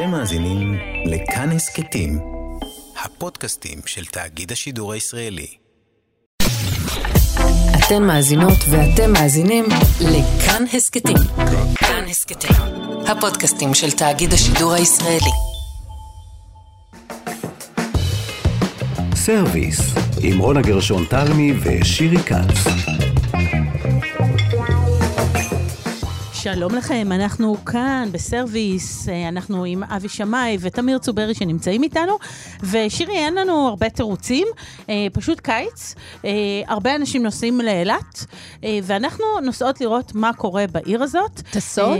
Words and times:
אתם 0.00 0.10
מאזינים 0.10 0.78
לכאן 1.06 1.50
הסכתים, 1.52 2.18
הפודקאסטים 3.04 3.78
של 3.86 4.04
תאגיד 4.04 4.52
השידור 4.52 4.92
הישראלי. 4.92 5.46
אתן 7.78 8.02
מאזינות 8.02 8.58
ואתם 8.70 9.12
מאזינים 9.12 9.64
לכאן 10.00 10.64
הסכתים. 10.72 11.16
כאן 11.74 12.04
הסכתים, 12.10 12.56
הפודקאסטים 13.06 13.74
של 13.74 13.90
תאגיד 13.90 14.32
השידור 14.32 14.72
הישראלי. 14.72 15.32
סרוויס, 19.14 19.80
עם 20.22 20.38
רונה 20.38 20.62
גרשון 20.62 21.04
תלמי 21.04 21.52
ושירי 21.62 22.18
כץ. 22.18 23.09
שלום 26.42 26.74
לכם, 26.74 27.08
אנחנו 27.12 27.56
כאן 27.64 28.08
בסרוויס, 28.12 29.08
אה, 29.08 29.28
אנחנו 29.28 29.64
עם 29.64 29.82
אבי 29.82 30.08
שמאי 30.08 30.56
ותמיר 30.60 30.98
צוברי 30.98 31.34
שנמצאים 31.34 31.82
איתנו, 31.82 32.18
ושירי, 32.62 33.12
אין 33.12 33.34
לנו 33.34 33.68
הרבה 33.68 33.88
תירוצים, 33.88 34.46
אה, 34.88 35.06
פשוט 35.12 35.40
קיץ, 35.40 35.94
אה, 36.24 36.30
הרבה 36.68 36.94
אנשים 36.96 37.22
נוסעים 37.22 37.60
לאילת, 37.60 38.26
ואנחנו 38.82 39.24
נוסעות 39.42 39.80
לראות 39.80 40.14
מה 40.14 40.32
קורה 40.32 40.64
בעיר 40.72 41.02
הזאת. 41.02 41.40
טסות 41.50 41.98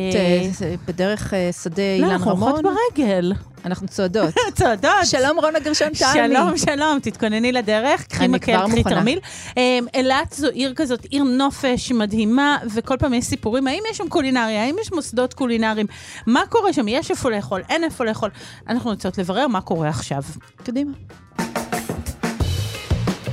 בדרך 0.89 1.34
שדה 1.62 1.83
אילן 1.83 2.05
רמון? 2.05 2.11
לא, 2.11 2.17
אנחנו 2.17 2.47
הולכות 2.47 2.65
ברגל. 2.97 3.33
אנחנו 3.64 3.88
צועדות. 3.88 4.34
צועדות. 4.59 4.92
שלום 5.05 5.38
רונה 5.41 5.59
גרשון 5.59 5.88
טלי. 5.88 6.09
שלום, 6.12 6.56
שלום, 6.56 6.98
תתכונני 7.02 7.52
לדרך, 7.52 8.06
קחי 8.06 8.28
מקל, 8.28 8.66
קחי 8.66 8.83
תרמיל. 8.83 9.19
אמ, 9.56 9.86
אילת 9.95 10.33
זו 10.33 10.48
עיר 10.48 10.73
כזאת, 10.77 11.05
עיר 11.05 11.23
נופש 11.23 11.92
מדהימה, 11.92 12.59
וכל 12.74 12.96
פעם 12.96 13.14
יש 13.14 13.24
סיפורים, 13.24 13.66
האם 13.66 13.83
יש 13.91 13.96
שם 13.96 14.09
קולינריה, 14.09 14.64
האם 14.64 14.77
יש 14.80 14.92
מוסדות 14.92 15.34
קולינריים, 15.34 15.86
מה 16.27 16.42
קורה 16.48 16.73
שם, 16.73 16.88
יש 16.88 17.10
איפה 17.10 17.30
לאכול, 17.30 17.62
אין 17.69 17.84
איפה 17.84 18.05
לאכול. 18.05 18.30
אנחנו 18.69 18.91
רוצות 18.91 19.19
לברר 19.19 19.46
מה 19.46 19.61
קורה 19.61 19.88
עכשיו. 19.88 20.22
קדימה. 20.64 20.92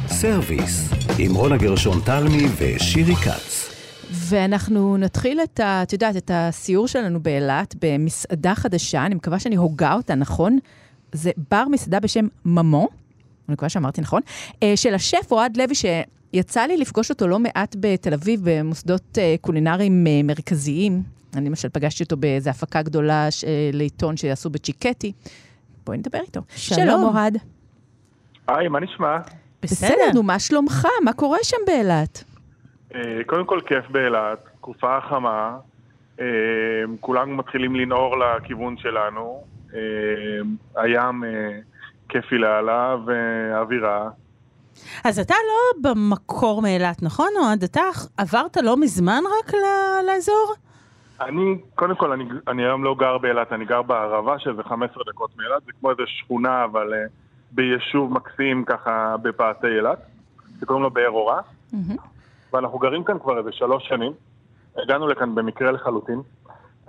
סרוויס, 0.08 0.90
עם 1.18 1.36
רונה 1.36 1.58
גרשון 1.58 2.02
תלמי 2.06 2.48
ושירי 2.58 3.16
כץ. 3.16 3.77
ואנחנו 4.30 4.98
נתחיל 4.98 5.40
את 5.44 5.60
ה... 5.60 5.84
את 5.84 5.94
יודעת, 5.94 6.18
את 6.18 6.32
הסיור 6.34 6.88
שלנו 6.88 7.20
באילת 7.20 7.76
במסעדה 7.82 8.56
חדשה, 8.56 9.06
אני 9.06 9.16
מקווה 9.16 9.40
שאני 9.40 9.56
הוגה 9.56 9.94
אותה 9.94 10.16
נכון. 10.16 10.60
זה 11.12 11.32
בר 11.52 11.64
מסעדה 11.72 12.00
בשם 12.00 12.28
ממו, 12.46 12.88
אני 13.48 13.54
מקווה 13.54 13.70
שאמרתי 13.70 14.02
נכון, 14.02 14.22
אה, 14.64 14.74
של 14.76 14.94
השף 14.94 15.32
אוהד 15.32 15.58
לוי, 15.58 15.76
שיצא 15.76 16.62
לי 16.62 16.78
לפגוש 16.78 17.10
אותו 17.10 17.28
לא 17.28 17.40
מעט 17.40 17.76
בתל 17.80 18.14
אביב, 18.14 18.40
במוסדות 18.44 19.18
אה, 19.18 19.36
קולינריים 19.42 20.08
אה, 20.08 20.22
מרכזיים. 20.24 21.04
אני 21.36 21.50
למשל 21.50 21.70
פגשתי 21.70 22.04
אותו 22.04 22.18
באיזו 22.18 22.50
הפקה 22.50 22.82
גדולה 22.82 23.28
לעיתון 23.74 24.18
שיעשו 24.18 24.50
בצ'יקטי. 24.50 25.12
בואי 25.86 25.98
נדבר 25.98 26.20
איתו. 26.20 26.42
שלום. 26.56 26.80
שלום 26.80 27.04
אוהד. 27.04 27.38
היי, 28.48 28.68
מה 28.68 28.80
נשמע? 28.80 29.18
בסדר, 29.62 30.12
נו, 30.14 30.24
מה 30.24 30.40
שלומך? 30.40 30.88
מה 31.04 31.14
קורה 31.14 31.38
שם 31.44 31.58
באילת? 31.68 32.24
אה, 32.96 33.24
קודם 33.26 33.46
כל 33.46 33.60
כיף 33.66 33.90
באילת, 33.90 34.40
תקופה 34.58 35.02
חמה, 35.10 35.58
אה, 36.20 36.26
כולנו 37.00 37.36
מתחילים 37.36 37.76
לנעור 37.76 38.16
לכיוון 38.18 38.78
שלנו, 38.78 39.44
אה, 39.74 39.80
הים 40.76 41.24
כיפי 42.10 42.38
לאללה 42.38 42.96
ואווירה. 43.06 44.10
אז 45.04 45.20
אתה 45.20 45.34
לא 45.34 45.90
במקור 45.92 46.62
מאילת, 46.62 47.04
נכון? 47.04 47.30
או 47.38 47.66
אתה 47.66 47.82
עברת 48.18 48.58
לא 48.58 48.78
מזמן 48.78 49.22
רק 49.40 49.54
לאזור? 50.08 50.54
אני, 51.22 51.58
קודם 51.76 51.96
כל, 51.96 52.12
אני, 52.12 52.24
אני 52.48 52.66
היום 52.66 52.84
לא 52.84 52.96
גר 53.00 53.18
באילת, 53.18 53.54
אני 53.54 53.66
גר 53.66 53.82
בערבה, 53.82 54.40
שזה 54.40 54.64
15 54.64 55.04
דקות 55.08 55.38
מאילת, 55.38 55.64
זה 55.66 55.72
כמו 55.80 55.92
איזה 55.92 56.04
שכונה, 56.06 56.64
אבל 56.64 56.94
uh, 56.94 57.12
ביישוב 57.52 58.14
מקסים 58.14 58.66
ככה 58.66 59.16
בפאתי 59.22 59.68
אילת, 59.68 60.00
שקוראים 60.62 60.84
לו 60.84 60.90
באר 60.90 61.10
אורה. 61.10 61.42
Mm-hmm. 61.74 62.17
ואנחנו 62.54 62.80
גרים 62.80 63.04
כאן 63.04 63.20
כבר 63.20 63.38
איזה 63.38 63.52
שלוש 63.52 63.88
שנים. 63.88 64.14
הגענו 64.78 65.08
לכאן 65.08 65.36
במקרה 65.36 65.72
לחלוטין, 65.72 66.22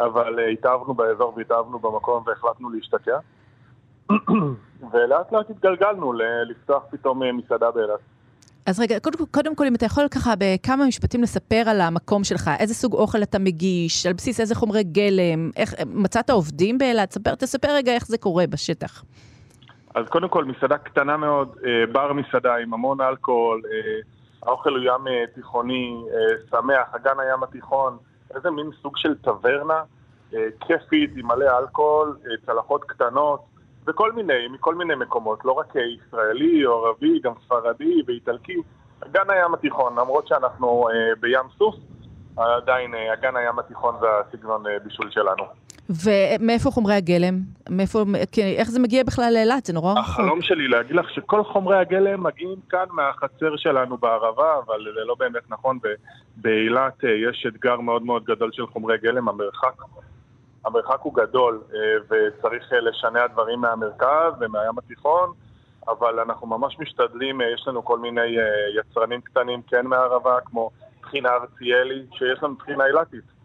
אבל 0.01 0.39
uh, 0.39 0.53
התאהבנו 0.53 0.95
באזור 0.95 1.33
והתאהבנו 1.37 1.79
במקום 1.79 2.23
והחלטנו 2.27 2.71
להשתקע. 2.71 3.19
ולאט 4.93 5.33
לאט 5.33 5.51
התגלגלנו 5.51 6.13
לפתוח 6.47 6.83
פתאום 6.91 7.23
אה, 7.23 7.33
מסעדה 7.33 7.71
באילת. 7.71 8.01
אז 8.67 8.81
רגע, 8.81 9.01
קודם, 9.01 9.19
קודם 9.31 9.55
כל, 9.55 9.67
אם 9.67 9.75
אתה 9.75 9.87
יכול 9.87 10.09
ככה 10.09 10.35
בכמה 10.39 10.87
משפטים 10.87 11.23
לספר 11.23 11.63
על 11.67 11.81
המקום 11.81 12.25
שלך, 12.25 12.51
איזה 12.59 12.75
סוג 12.75 12.95
אוכל 12.95 13.23
אתה 13.23 13.39
מגיש, 13.39 14.07
על 14.07 14.13
בסיס 14.13 14.41
איזה 14.41 14.55
חומרי 14.55 14.85
גלם, 14.85 15.51
איך, 15.57 15.75
מצאת 15.87 16.31
עובדים 16.31 16.79
באילת? 16.79 17.13
ספר, 17.13 17.35
תספר 17.35 17.69
רגע 17.71 17.93
איך 17.93 18.07
זה 18.07 18.19
קורה 18.19 18.47
בשטח. 18.47 19.05
אז 19.95 20.07
קודם 20.09 20.29
כל, 20.29 20.45
מסעדה 20.45 20.79
קטנה 20.79 21.17
מאוד, 21.17 21.57
אה, 21.67 21.93
בר 21.93 22.13
מסעדה 22.13 22.57
עם 22.57 22.75
המון 22.75 23.01
אלכוהול, 23.01 23.63
האוכל 24.43 24.71
הוא 24.71 24.79
ים 24.85 25.09
אה, 25.09 25.25
תיכוני, 25.35 26.05
אה, 26.13 26.37
שמח, 26.51 26.95
אגן 26.95 27.21
הים 27.21 27.43
התיכון, 27.43 27.99
איזה 28.35 28.51
מין 28.51 28.71
סוג 28.83 28.97
של 28.97 29.19
טברנה 29.19 29.83
אה, 30.35 30.47
כיפית 30.61 31.11
עם 31.17 31.27
מלא 31.27 31.59
אלכוהול, 31.59 32.17
צלחות 32.47 32.85
קטנות 32.85 33.41
וכל 33.87 34.13
מיני, 34.13 34.49
מכל 34.49 34.75
מיני 34.75 34.95
מקומות, 34.95 35.45
לא 35.45 35.53
רק 35.53 35.73
ישראלי 35.75 36.67
או 36.67 36.87
ערבי, 36.87 37.21
גם 37.21 37.33
ספרדי 37.45 38.03
ואיטלקי. 38.07 38.57
אגן 39.01 39.31
הים 39.31 39.55
התיכון, 39.55 39.99
למרות 39.99 40.27
שאנחנו 40.27 40.89
בים 41.21 41.47
סוף, 41.59 41.75
עדיין 42.37 42.95
אגן 42.95 43.37
הים 43.37 43.59
התיכון 43.59 43.95
זה 44.01 44.07
הסגנון 44.11 44.65
בישול 44.85 45.11
שלנו. 45.11 45.45
ומאיפה 45.91 46.71
חומרי 46.71 46.95
הגלם? 46.95 47.41
מאיפה, 47.71 48.05
איך 48.57 48.71
זה 48.71 48.81
מגיע 48.81 49.05
בכלל 49.05 49.31
לאילת? 49.35 49.67
זה 49.67 49.73
נורא. 49.73 49.99
החלום 49.99 50.43
שלי 50.43 50.69
להגיד 50.69 50.97
לך 50.97 51.11
שכל 51.11 51.45
חומרי 51.45 51.79
הגלם 51.79 52.23
מגיעים 52.23 52.59
כאן 52.69 52.85
מהחצר 52.91 53.57
שלנו 53.57 53.99
בערבה, 53.99 54.59
אבל 54.67 54.85
זה 54.95 55.05
לא 55.05 55.15
באמת 55.19 55.51
נכון. 55.51 55.79
באילת 56.37 57.05
אה, 57.05 57.11
יש 57.11 57.47
אתגר 57.49 57.81
מאוד 57.81 58.03
מאוד 58.03 58.25
גדול 58.25 58.51
של 58.53 58.67
חומרי 58.67 58.99
גלם, 58.99 59.29
המרחק. 59.29 59.75
המרחק 60.65 60.99
הוא 61.03 61.15
גדול 61.15 61.61
אה, 61.75 61.79
וצריך 62.05 62.73
אה, 62.73 62.81
לשנע 62.81 63.27
דברים 63.27 63.61
מהמרכז 63.61 64.33
ומהים 64.41 64.79
התיכון, 64.79 65.33
אבל 65.89 66.21
אנחנו 66.21 66.47
ממש 66.47 66.77
משתדלים, 66.79 67.41
יש 67.55 67.65
לנו 67.69 67.85
כל 67.85 67.99
מיני 67.99 68.37
יצרנים 68.79 69.21
קטנים 69.21 69.63
כן 69.63 69.87
מהערבה, 69.87 70.41
כמו 70.45 70.71
טחינה 71.01 71.29
ארציאלי, 71.29 72.03
שיש 72.13 72.43
לנו 72.43 72.55
טחינה 72.55 72.87
אילתית. 72.87 73.38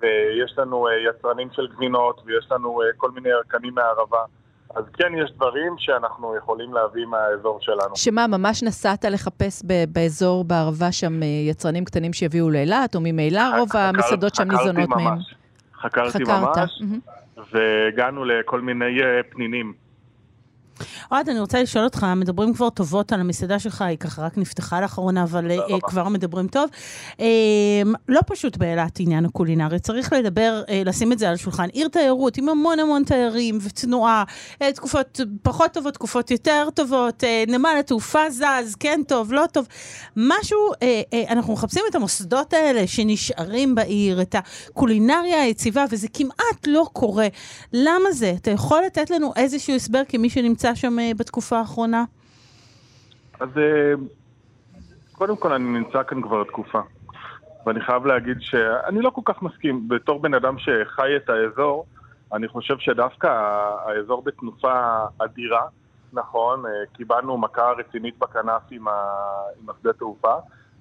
ויש 0.00 0.54
לנו 0.58 0.88
אה, 0.88 0.92
יצרנים 1.10 1.48
של 1.52 1.66
גבינות, 1.74 2.20
ויש 2.26 2.46
לנו 2.50 2.82
אה, 2.82 2.86
כל 2.96 3.10
מיני 3.10 3.28
ירקנים 3.28 3.74
מהערבה. 3.74 4.18
אז 4.74 4.84
כן, 4.92 5.12
יש 5.24 5.30
דברים 5.36 5.74
שאנחנו 5.78 6.36
יכולים 6.36 6.74
להביא 6.74 7.06
מהאזור 7.06 7.58
שלנו. 7.60 7.96
שמה, 7.96 8.26
ממש 8.26 8.62
נסעת 8.62 9.04
לחפש 9.04 9.62
באזור 9.88 10.44
בערבה 10.44 10.92
שם 10.92 11.22
אה, 11.22 11.26
יצרנים 11.48 11.84
קטנים 11.84 12.12
שיביאו 12.12 12.50
לאילת, 12.50 12.94
או 12.94 13.00
ממילא 13.00 13.40
רוב 13.58 13.68
המסעדות 13.74 14.34
שם 14.34 14.50
ניזונות 14.50 14.88
מהם? 14.88 15.18
חקרתי 15.80 16.24
חקרת. 16.24 16.56
ממש, 16.56 16.82
והגענו 17.52 18.24
לכל 18.24 18.60
מיני 18.60 18.98
פנינים. 19.30 19.89
אוהד, 21.12 21.28
אני 21.28 21.40
רוצה 21.40 21.62
לשאול 21.62 21.84
אותך, 21.84 22.06
מדברים 22.16 22.54
כבר 22.54 22.70
טובות 22.70 23.12
על 23.12 23.20
המסעדה 23.20 23.58
שלך, 23.58 23.82
היא 23.82 23.98
ככה 23.98 24.22
רק 24.22 24.38
נפתחה 24.38 24.80
לאחרונה, 24.80 25.22
אבל 25.22 25.50
uh, 25.50 25.80
כבר 25.82 26.08
מדברים 26.08 26.48
טוב. 26.48 26.70
Uh, 27.12 27.22
לא 28.08 28.20
פשוט 28.26 28.56
באילת 28.56 29.00
עניין 29.00 29.24
הקולינרי, 29.24 29.78
צריך 29.78 30.12
לדבר, 30.12 30.62
uh, 30.66 30.70
לשים 30.84 31.12
את 31.12 31.18
זה 31.18 31.28
על 31.28 31.34
השולחן. 31.34 31.68
עיר 31.68 31.88
תיירות 31.88 32.36
עם 32.36 32.48
המון 32.48 32.78
המון 32.78 33.04
תיירים 33.04 33.58
ותנועה, 33.62 34.24
uh, 34.54 34.72
תקופות 34.74 35.20
פחות 35.42 35.72
טובות, 35.72 35.94
תקופות 35.94 36.30
יותר 36.30 36.68
טובות, 36.74 37.24
uh, 37.24 37.50
נמל 37.50 37.76
התעופה 37.80 38.30
זז, 38.30 38.74
כן 38.80 39.00
טוב, 39.08 39.32
לא 39.32 39.44
טוב. 39.52 39.66
משהו, 40.16 40.58
uh, 40.72 40.76
uh, 40.76 41.32
אנחנו 41.32 41.52
מחפשים 41.52 41.82
את 41.90 41.94
המוסדות 41.94 42.52
האלה 42.52 42.86
שנשארים 42.86 43.74
בעיר, 43.74 44.22
את 44.22 44.34
הקולינריה 44.34 45.42
היציבה, 45.42 45.84
וזה 45.90 46.08
כמעט 46.14 46.66
לא 46.66 46.86
קורה. 46.92 47.28
למה 47.72 48.12
זה? 48.12 48.34
אתה 48.36 48.50
יכול 48.50 48.82
לתת 48.86 49.10
לנו 49.10 49.32
איזשהו 49.36 49.74
הסבר 49.74 50.02
כמי 50.08 50.30
שנמצא 50.30 50.69
נמצא 50.70 50.80
שם 50.80 50.98
אה, 50.98 51.10
בתקופה 51.16 51.58
האחרונה? 51.58 52.04
אז 53.40 53.48
אה, 53.58 53.92
קודם 55.12 55.36
כל 55.36 55.52
אני 55.52 55.64
נמצא 55.64 56.02
כאן 56.02 56.22
כבר 56.22 56.44
תקופה. 56.44 56.80
ואני 57.66 57.80
חייב 57.80 58.06
להגיד 58.06 58.36
שאני 58.40 59.02
לא 59.02 59.10
כל 59.10 59.20
כך 59.24 59.42
מסכים. 59.42 59.88
בתור 59.88 60.20
בן 60.20 60.34
אדם 60.34 60.58
שחי 60.58 61.16
את 61.16 61.28
האזור, 61.28 61.86
אני 62.32 62.48
חושב 62.48 62.78
שדווקא 62.78 63.26
האזור 63.86 64.22
בתנופה 64.22 65.04
אדירה, 65.18 65.62
נכון, 66.12 66.66
אה, 66.66 66.70
קיבלנו 66.92 67.38
מכה 67.38 67.70
רצינית 67.78 68.18
בכנף 68.18 68.62
עם, 68.70 68.84
השדה 69.68 69.92
תעופה, 69.92 70.34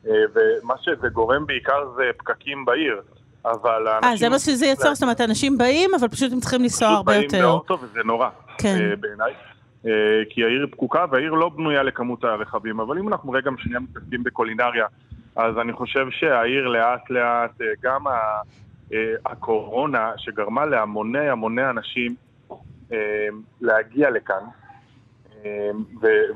ומה 0.03 0.73
שזה 0.81 1.09
גורם 1.09 1.45
בעיקר 1.45 1.89
זה 1.95 2.03
פקקים 2.17 2.65
בעיר. 2.65 3.01
אבל 3.45 3.87
האנשים... 3.87 4.11
אה, 4.11 4.17
זה 4.17 4.29
מה 4.29 4.39
שזה 4.39 4.65
יצר, 4.65 4.93
זאת 4.93 5.03
אומרת, 5.03 5.21
אנשים 5.21 5.57
באים, 5.57 5.91
אבל 5.99 6.07
פשוט 6.07 6.33
הם 6.33 6.39
צריכים 6.39 6.61
לנסוע 6.61 6.87
הרבה 6.87 7.15
יותר. 7.15 7.27
פשוט 7.27 7.39
באים 7.39 7.43
באוטו 7.43 7.79
וזה 7.81 7.99
נורא, 8.05 8.29
כן. 8.57 8.95
בעיניי. 8.99 9.33
אה, 9.87 10.21
כי 10.29 10.43
העיר 10.43 10.67
פקוקה 10.71 11.05
והעיר 11.11 11.33
לא 11.33 11.49
בנויה 11.49 11.83
לכמות 11.83 12.23
הרכבים. 12.23 12.79
אבל 12.79 12.97
אם 12.97 13.07
אנחנו 13.07 13.31
רגע 13.31 13.51
שנייה 13.57 13.79
מתעסקים 13.79 14.23
בקולינריה, 14.23 14.85
אז 15.35 15.57
אני 15.57 15.73
חושב 15.73 16.05
שהעיר 16.09 16.67
לאט 16.67 17.09
לאט, 17.09 17.61
אה, 17.61 17.67
גם 17.81 18.07
אה, 18.07 18.41
הקורונה 19.25 20.11
שגרמה 20.17 20.65
להמוני 20.65 21.29
המוני 21.29 21.69
אנשים 21.69 22.15
להגיע 23.61 24.09
לכאן, 24.09 24.43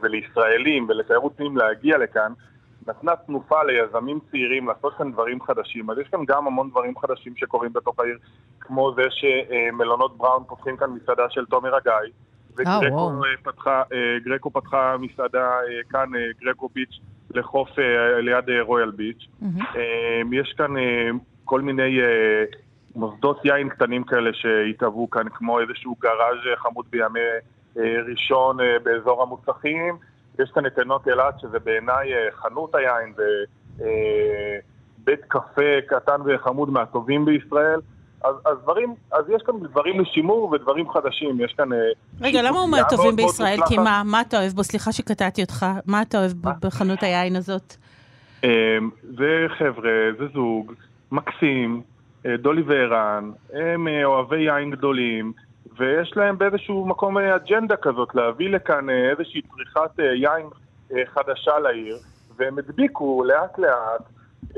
ולישראלים 0.02 0.90
ולתיירות 0.90 1.34
פנים 1.36 1.58
להגיע 1.58 1.98
לכאן, 1.98 2.34
נתנה 2.88 3.16
תנופה 3.16 3.64
ליזמים 3.64 4.20
צעירים 4.32 4.68
לעשות 4.68 4.94
כאן 4.98 5.12
דברים 5.12 5.42
חדשים. 5.42 5.90
אז 5.90 5.98
יש 5.98 6.08
כאן 6.08 6.26
גם 6.28 6.48
המון 6.48 6.70
דברים 6.70 7.00
חדשים 7.00 7.34
שקורים 7.36 7.74
בתוך 7.74 8.00
העיר, 8.00 8.18
כמו 8.60 8.94
זה 8.96 9.04
שמלונות 9.10 10.18
בראון 10.18 10.44
פותחים 10.48 10.78
כאן 10.78 10.90
מסעדה 10.90 11.30
של 11.30 11.46
תומר 11.46 11.76
הגיא, 11.76 12.12
וגרקו 12.58 13.12
oh, 13.24 13.44
פתחה, 13.44 13.84
גרקו 14.26 14.52
פתחה 14.52 14.96
מסעדה 15.00 15.52
כאן, 15.90 16.10
גרקו 16.42 16.70
ביץ', 16.76 17.00
לחוף 17.34 17.70
ליד 18.20 18.46
רויאל 18.62 18.92
ביץ'. 18.92 19.28
Mm-hmm. 19.42 19.78
יש 20.32 20.54
כאן 20.58 20.72
כל 21.46 21.62
מיני 21.62 22.00
מוסדות 22.96 23.46
יין 23.46 23.70
קטנים 23.70 24.04
כאלה 24.04 24.30
שהתהוו 24.34 25.10
כאן, 25.10 25.30
כמו 25.30 25.60
איזשהו 25.60 25.96
גראז' 26.02 26.58
חמוד 26.58 26.86
בימי 26.92 27.20
ראשון 28.08 28.58
באזור 28.84 29.22
המוצחים. 29.24 29.98
יש 30.40 30.52
כאן 30.52 30.66
את 30.66 30.80
עינות 30.80 31.08
אילת, 31.08 31.40
שזה 31.40 31.60
בעיניי 31.60 32.14
אה, 32.14 32.32
חנות 32.32 32.76
היין 32.76 33.14
ובית 33.78 35.20
אה, 35.20 35.28
קפה 35.28 35.82
קטן 35.88 36.22
וחמוד 36.26 36.70
מהטובים 36.70 37.26
בישראל. 37.26 37.80
אז, 38.24 38.36
אז, 38.46 38.58
דברים, 38.64 38.96
אז 39.12 39.30
יש 39.30 39.42
כאן 39.46 39.56
דברים 39.60 40.00
לשימור 40.00 40.50
ודברים 40.52 40.90
חדשים, 40.92 41.40
יש 41.40 41.54
כאן... 41.58 41.74
אה, 41.74 41.78
רגע, 42.22 42.42
למה 42.42 42.60
הוא 42.60 42.70
מהטובים 42.70 43.16
בישראל? 43.16 43.60
כי 43.68 43.78
מה, 43.78 44.02
מה 44.06 44.22
אתה 44.22 44.38
אוהב 44.40 44.52
בו? 44.52 44.64
סליחה 44.64 44.92
שקטעתי 44.92 45.42
אותך. 45.42 45.66
מה 45.86 46.02
אתה 46.02 46.18
אוהב 46.18 46.32
בחנות 46.42 47.04
היין 47.04 47.36
הזאת? 47.36 47.76
זה 49.18 49.46
חבר'ה, 49.58 49.92
זה 50.20 50.26
זוג 50.34 50.74
מקסים, 51.12 51.82
דולי 52.28 52.62
וערן, 52.62 53.32
הם 53.54 53.88
אוהבי 54.04 54.42
יין 54.42 54.72
גדולים, 54.72 55.34
ויש 55.78 56.14
להם 56.16 56.38
באיזשהו 56.38 56.86
מקום 56.86 57.18
אג'נדה 57.18 57.76
כזאת, 57.76 58.16
להביא 58.16 58.50
לכאן 58.50 58.90
אה, 58.90 59.10
איזושהי 59.10 59.42
צריכת 59.42 60.00
אה, 60.00 60.06
יין 60.06 60.46
אה, 60.92 61.06
חדשה 61.06 61.60
לעיר, 61.60 61.98
והם 62.36 62.58
הדביקו 62.58 63.24
לאט 63.24 63.60
לאט 63.60 64.02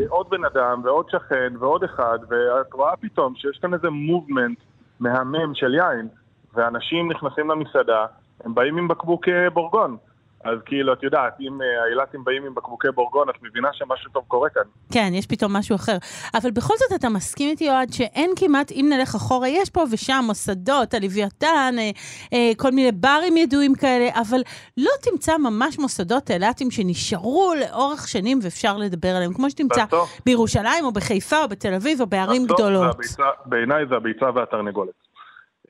עוד 0.07 0.30
בן 0.30 0.45
אדם 0.45 0.81
ועוד 0.83 1.09
שכן 1.09 1.53
ועוד 1.59 1.83
אחד, 1.83 2.19
ואת 2.30 2.74
רואה 2.74 2.95
פתאום 2.95 3.36
שיש 3.36 3.57
כאן 3.62 3.74
איזה 3.74 3.89
מובמנט 3.89 4.57
מהמם 5.00 5.56
של 5.56 5.74
יין, 5.74 6.07
ואנשים 6.53 7.12
נכנסים 7.12 7.50
למסעדה, 7.51 8.06
הם 8.44 8.56
באים 8.56 8.77
עם 8.77 8.88
בקבוק 8.88 9.25
בורגון. 9.53 9.97
אז 10.45 10.57
כאילו, 10.65 10.94
את 10.94 11.03
יודעת, 11.03 11.33
אם 11.39 11.62
אה, 11.62 11.83
האילתים 11.83 12.24
באים 12.24 12.45
עם 12.45 12.56
בקבוקי 12.56 12.88
בורגון, 12.95 13.30
את 13.30 13.36
מבינה 13.42 13.69
שמשהו 13.74 14.12
טוב 14.12 14.24
קורה 14.27 14.50
כאן. 14.50 14.62
כן, 14.94 15.09
יש 15.13 15.27
פתאום 15.27 15.53
משהו 15.53 15.75
אחר. 15.75 15.97
אבל 16.33 16.51
בכל 16.51 16.74
זאת 16.77 17.00
אתה 17.00 17.09
מסכים 17.09 17.50
איתי, 17.50 17.69
אוהד, 17.69 17.94
שאין 17.94 18.31
כמעט, 18.36 18.71
אם 18.71 18.89
נלך 18.97 19.15
אחורה, 19.15 19.47
יש 19.47 19.69
פה 19.69 19.83
ושם 19.92 20.24
מוסדות, 20.27 20.94
הלוויתן, 20.94 21.75
אה, 21.77 21.92
אה, 22.33 22.51
כל 22.57 22.71
מיני 22.71 22.92
ברים 22.92 23.38
ידועים 23.38 23.75
כאלה, 23.75 24.09
אבל 24.21 24.42
לא 24.77 24.92
תמצא 25.01 25.38
ממש 25.38 25.80
מוסדות 25.80 26.31
אילתים 26.31 26.71
שנשארו 26.71 27.53
לאורך 27.59 28.07
שנים 28.07 28.39
ואפשר 28.41 28.77
לדבר 28.77 29.15
עליהם, 29.15 29.33
כמו 29.33 29.50
שתמצא 29.50 29.83
בירושלים 30.25 30.86
או 30.86 30.91
בחיפה 30.91 31.44
או 31.44 31.48
בתל 31.48 31.74
אביב 31.74 32.01
או 32.01 32.07
בערים 32.07 32.45
גדולות. 32.45 32.98
בעיניי 33.45 33.86
זה 33.89 33.95
הביצה 33.95 34.25
והתרנגולת. 34.36 35.05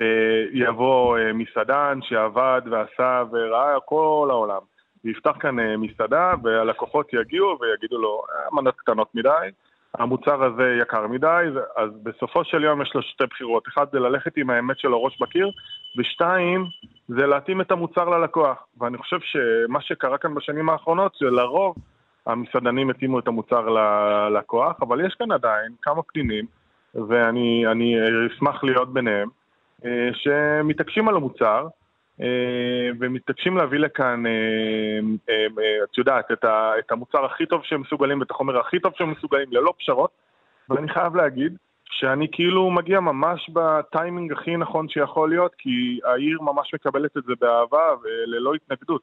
אה, 0.02 0.44
יבוא 0.52 1.18
אה, 1.18 1.34
מסעדן 1.34 2.00
שעבד 2.02 2.62
ועשה 2.72 3.24
וראה 3.32 3.80
כל 3.86 4.28
העולם, 4.30 4.62
ויפתח 5.06 5.36
כאן 5.40 5.60
אה, 5.60 5.78
מסעדה 5.78 6.34
והלקוחות 6.44 7.14
יגיעו 7.14 7.58
ויגידו 7.62 7.98
לו, 7.98 8.24
מנות 8.52 8.76
קטנות 8.78 9.16
מדי, 9.16 9.50
המוצר 9.94 10.44
הזה 10.44 10.78
יקר 10.82 11.08
מדי, 11.08 11.46
אז 11.76 11.90
בסופו 12.04 12.44
של 12.44 12.64
יום 12.64 12.82
יש 12.82 12.92
לו 12.96 13.02
שתי 13.02 13.24
בחירות. 13.26 13.68
אחד 13.68 13.86
זה 13.92 14.00
ללכת 14.00 14.38
עם 14.38 14.50
האמת 14.50 14.80
שלו 14.80 15.04
ראש 15.04 15.22
בקיר, 15.22 15.52
ושתיים 15.98 16.66
זה 17.08 17.26
להתאים 17.26 17.62
את 17.62 17.72
המוצר 17.72 18.10
ללקוח. 18.10 18.58
ואני 18.78 18.98
חושב 18.98 19.18
שמה 19.22 19.82
שקרה 19.82 20.18
כאן 20.18 20.36
בשנים 20.36 20.70
האחרונות, 20.70 21.16
שלרוב 21.16 21.76
המסעדנים 22.26 22.90
התאימו 22.90 23.20
את 23.20 23.28
המוצר 23.28 23.70
ללקוח, 23.70 24.76
אבל 24.82 25.06
יש 25.06 25.14
כאן 25.14 25.32
עדיין 25.32 25.72
כמה 25.82 26.02
פנינים, 26.04 26.46
ואני 26.96 27.66
אשמח 28.36 28.64
להיות 28.64 28.94
ביניהם. 28.94 29.30
אה, 29.86 30.10
שמתעקשים 30.14 31.08
על 31.08 31.16
המוצר 31.16 31.68
אה, 32.22 32.90
ומתעקשים 33.00 33.58
להביא 33.58 33.80
לכאן, 33.80 34.24
אה, 34.26 35.34
את 35.84 35.98
יודעת, 35.98 36.32
את 36.80 36.92
המוצר 36.92 37.26
הכי 37.26 37.46
טוב 37.46 37.62
שהם 37.64 37.82
מסוגלים 37.82 38.20
ואת 38.20 38.32
החומר 38.32 38.60
הכי 38.60 38.80
טוב 38.80 38.94
שהם 38.98 39.12
מסוגלים 39.12 39.48
ללא 39.52 39.74
פשרות 39.80 40.12
ואני 40.70 40.90
חייב 40.94 41.16
להגיד 41.16 41.58
שאני 41.90 42.28
כאילו 42.32 42.72
מגיע 42.72 43.00
ממש 43.00 43.50
בטיימינג 43.54 44.32
הכי 44.32 44.58
נכון 44.58 44.90
שיכול 44.90 45.30
להיות 45.30 45.56
כי 45.58 46.00
העיר 46.04 46.42
ממש 46.42 46.74
מקבלת 46.74 47.18
את 47.18 47.24
זה 47.24 47.34
באהבה 47.42 47.90
וללא 48.04 48.54
התנגדות 48.54 49.02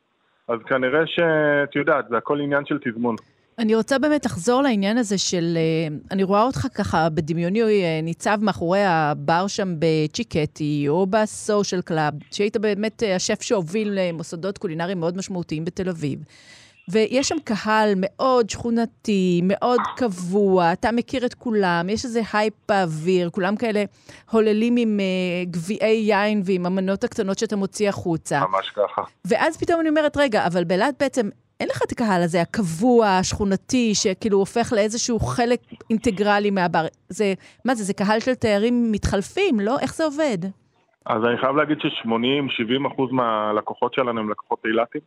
אז 0.49 0.59
כנראה 0.67 1.07
שאת 1.07 1.77
יודעת, 1.77 2.09
זה 2.09 2.17
הכל 2.17 2.41
עניין 2.41 2.65
של 2.65 2.79
תזמון. 2.85 3.17
אני 3.59 3.75
רוצה 3.75 3.99
באמת 3.99 4.25
לחזור 4.25 4.63
לעניין 4.63 4.99
הזה 4.99 5.19
של... 5.19 5.57
אה, 5.57 5.97
אני 6.11 6.23
רואה 6.23 6.43
אותך 6.43 6.67
ככה 6.75 7.09
בדמיוני 7.09 7.63
אה, 7.63 8.01
ניצב 8.03 8.39
מאחורי 8.43 8.85
הבר 8.85 9.47
שם 9.47 9.75
בצ'יקטי, 9.79 10.85
או 10.89 11.07
בסושיאל 11.07 11.83
קלאב, 11.83 12.13
שהיית 12.31 12.57
באמת 12.57 13.03
אה, 13.03 13.17
השף 13.17 13.43
שהוביל 13.43 13.99
מוסדות 14.13 14.59
קולינריים 14.59 15.01
מאוד 15.01 15.17
משמעותיים 15.17 15.65
בתל 15.65 15.89
אביב. 15.89 16.25
ויש 16.89 17.29
שם 17.29 17.37
קהל 17.45 17.93
מאוד 17.97 18.51
שכונתי, 18.51 19.41
מאוד 19.45 19.81
קבוע, 19.97 20.73
אתה 20.73 20.93
מכיר 20.93 21.27
את 21.27 21.35
כולם, 21.35 21.89
יש 21.89 22.05
איזה 22.05 22.21
הייפ 22.33 22.55
באוויר, 22.69 23.31
כולם 23.31 23.57
כאלה 23.57 23.85
הוללים 24.31 24.77
עם 24.77 25.01
אה, 25.01 25.51
גביעי 25.51 25.97
יין 25.97 26.43
ועם 26.45 26.67
המנות 26.67 27.05
הקטנות 27.05 27.39
שאתה 27.39 27.57
מוציא 27.57 27.89
החוצה. 27.89 28.41
ממש 28.41 28.71
ככה. 28.71 29.03
ואז 29.25 29.57
פתאום 29.57 29.81
אני 29.81 29.89
אומרת, 29.89 30.17
רגע, 30.17 30.47
אבל 30.47 30.65
באילת 30.65 30.95
בעצם 31.01 31.29
אין 31.63 31.71
לך 31.71 31.83
את 31.87 31.93
הקהל 31.93 32.23
הזה, 32.23 32.41
הקבוע, 32.41 33.07
השכונתי, 33.07 33.95
שכאילו 33.95 34.39
הופך 34.39 34.73
לאיזשהו 34.73 35.21
חלק 35.21 35.61
אינטגרלי 35.91 36.51
מהבר. 36.51 36.85
זה, 37.09 37.35
מה 37.65 37.75
זה, 37.75 37.85
זה 37.85 37.95
קהל 37.95 38.21
של 38.21 38.35
תיירים 38.35 38.93
מתחלפים, 38.93 39.61
לא? 39.61 39.79
איך 39.83 39.95
זה 39.95 40.05
עובד? 40.05 40.39
אז 41.07 41.25
אני 41.25 41.39
חייב 41.41 41.57
להגיד 41.57 41.79
ש-80-70 41.81 42.93
אחוז 42.93 43.13
מהלקוחות 43.13 43.95
שלנו 43.95 44.21
הם 44.21 44.31
לקוחות 44.31 44.63
אילתים. 44.65 45.01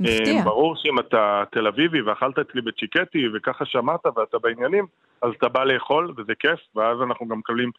מפתיע. 0.00 0.42
ברור 0.44 0.76
שאם 0.76 0.98
אתה 0.98 1.42
תל 1.52 1.66
אביבי 1.66 2.02
ואכלת 2.02 2.38
אצלי 2.38 2.60
בצ'יקטי 2.60 3.18
וככה 3.34 3.64
שמעת 3.64 4.06
ואתה 4.16 4.38
בעניינים, 4.38 4.86
אז 5.22 5.30
אתה 5.38 5.48
בא 5.48 5.64
לאכול 5.64 6.14
וזה 6.16 6.32
כיף, 6.38 6.60
ואז 6.76 6.98
אנחנו 7.02 7.28
גם 7.28 7.38
מקבלים 7.38 7.70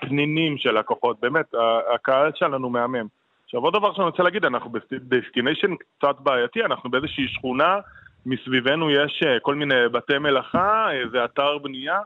פנינים 0.00 0.58
של 0.58 0.78
לקוחות. 0.78 1.20
באמת, 1.20 1.46
הקהל 1.94 2.30
שלנו 2.34 2.70
מהמם. 2.70 3.19
עכשיו 3.50 3.60
עוד 3.60 3.74
דבר 3.74 3.94
שאני 3.94 4.06
רוצה 4.06 4.22
להגיד, 4.22 4.44
אנחנו 4.44 4.70
ב 4.92 4.99
destination 4.99 5.74
קצת 5.76 6.16
בעייתי, 6.18 6.64
אנחנו 6.64 6.90
באיזושהי 6.90 7.28
שכונה, 7.28 7.78
מסביבנו 8.26 8.90
יש 8.90 9.22
אה, 9.26 9.40
כל 9.42 9.54
מיני 9.54 9.88
בתי 9.92 10.18
מלאכה, 10.18 10.86
איזה 10.92 11.24
אתר 11.24 11.58
בנייה, 11.58 11.98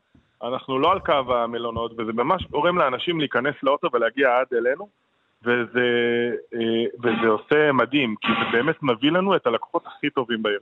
אנחנו 0.43 0.79
לא 0.79 0.93
על 0.93 1.01
קו 1.01 1.35
המלונות, 1.35 1.93
וזה 1.93 2.13
ממש 2.13 2.47
גורם 2.51 2.79
לאנשים 2.79 3.21
להיכנס 3.21 3.55
לאוטו 3.63 3.89
ולהגיע 3.93 4.29
עד 4.29 4.47
אלינו, 4.59 4.89
וזה, 5.43 5.89
אה, 6.55 6.85
וזה 6.99 7.29
עושה 7.29 7.73
מדהים, 7.73 8.15
כי 8.21 8.29
זה 8.29 8.59
באמת 8.59 8.83
מביא 8.83 9.11
לנו 9.11 9.37
את 9.37 9.47
הלקוחות 9.47 9.87
הכי 9.87 10.11
טובים 10.11 10.43
בעיר. 10.43 10.61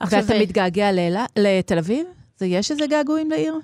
ואתה 0.00 0.34
מתגעגע 0.40 0.86
לתל 1.38 1.78
אביב? 1.78 2.06
יש 2.42 2.70
איזה 2.70 2.86
געגועים 2.86 3.30
לעיר? 3.30 3.54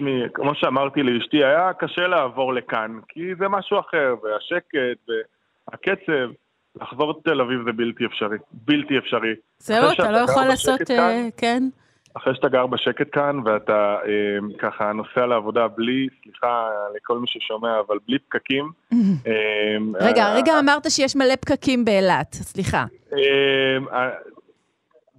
תשמעי, 0.00 0.22
כמו 0.34 0.54
שאמרתי 0.54 1.02
לאשתי, 1.02 1.44
היה 1.44 1.72
קשה 1.78 2.06
לעבור 2.06 2.54
לכאן, 2.54 2.98
כי 3.08 3.20
זה 3.38 3.48
משהו 3.48 3.80
אחר, 3.80 4.14
והשקט, 4.22 5.08
והקצב, 5.68 6.32
לחזור 6.80 7.10
לתל 7.10 7.40
אביב 7.40 7.60
זה 7.64 7.72
בלתי 7.72 8.06
אפשרי. 8.06 8.38
בלתי 8.52 8.98
אפשרי. 8.98 9.34
זהו, 9.58 9.92
אתה 9.92 10.10
לא 10.10 10.18
יכול 10.18 10.44
לעשות, 10.44 10.80
כאן, 10.86 11.28
כן? 11.36 11.62
אחרי 12.14 12.34
שאתה 12.34 12.48
גר 12.48 12.66
בשקט 12.66 13.06
כאן, 13.12 13.40
ואתה 13.44 13.96
אה, 14.06 14.38
ככה 14.58 14.92
נוסע 14.92 15.26
לעבודה 15.26 15.68
בלי, 15.68 16.08
סליחה 16.22 16.68
לכל 16.96 17.18
מי 17.18 17.26
ששומע, 17.26 17.80
אבל 17.86 17.96
בלי 18.08 18.18
פקקים. 18.18 18.70
אה, 19.26 19.76
רגע, 20.00 20.22
אה, 20.22 20.34
רגע 20.34 20.58
אמרת 20.58 20.90
שיש 20.90 21.16
מלא 21.16 21.36
פקקים 21.36 21.84
באילת, 21.84 22.32
סליחה. 22.32 22.84
אה, 23.12 23.98
אה, 23.98 24.10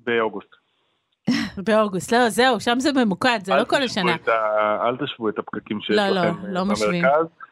באוגוסט. 0.06 0.61
באוגוסט, 1.58 2.14
לא, 2.14 2.30
זהו, 2.30 2.60
שם 2.60 2.80
זה 2.80 2.90
ממוקד, 2.94 3.40
זה 3.44 3.56
לא 3.56 3.64
כל 3.64 3.84
השנה. 3.84 4.16
אל 4.88 4.98
תשוו 5.06 5.30
את 5.30 5.40
הפקקים 5.40 5.82
שיש 5.82 5.96
לא, 5.96 6.10
לא, 6.10 6.22
לכם 6.22 6.36
לא, 6.44 6.54
לא 6.54 6.66
משווים. 6.66 7.04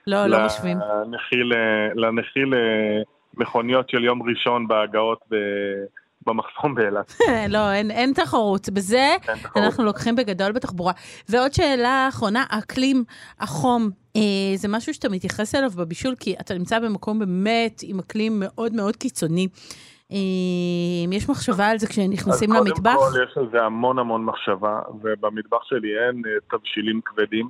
לא, 0.07 0.25
לא 0.25 0.45
משווים. 0.45 0.77
לנחיל 1.95 2.53
מכוניות 3.37 3.89
של 3.89 4.03
יום 4.03 4.21
ראשון 4.23 4.67
בהגעות 4.67 5.19
במחסום 6.25 6.75
באילת. 6.75 7.13
לא, 7.55 7.71
אין, 7.71 7.91
אין 7.91 8.13
תחרות. 8.13 8.69
בזה 8.69 9.15
אין 9.27 9.37
תחרות. 9.37 9.57
אנחנו 9.57 9.83
לוקחים 9.83 10.15
בגדול 10.15 10.51
בתחבורה. 10.51 10.93
ועוד 11.29 11.53
שאלה 11.53 12.05
אחרונה, 12.09 12.45
האקלים, 12.49 13.03
החום, 13.39 13.89
אה, 14.15 14.21
זה 14.55 14.67
משהו 14.67 14.93
שאתה 14.93 15.09
מתייחס 15.09 15.55
אליו 15.55 15.71
בבישול, 15.71 16.15
כי 16.19 16.35
אתה 16.41 16.53
נמצא 16.53 16.79
במקום 16.79 17.19
באמת 17.19 17.81
עם 17.83 17.99
אקלים 17.99 18.33
מאוד 18.39 18.73
מאוד 18.73 18.95
קיצוני. 18.95 19.47
יש 21.11 21.29
מחשבה 21.29 21.67
על 21.67 21.77
זה 21.77 21.87
כשנכנסים 21.87 22.49
למטבח? 22.53 22.91
אז 22.91 22.97
קודם 22.97 23.11
כל 23.11 23.31
יש 23.31 23.37
על 23.37 23.47
זה 23.51 23.63
המון 23.63 23.99
המון 23.99 24.25
מחשבה, 24.25 24.81
ובמטבח 25.01 25.63
שלי 25.63 25.99
אין 25.99 26.21
אה, 26.25 26.57
תבשילים 26.57 27.01
כבדים. 27.05 27.49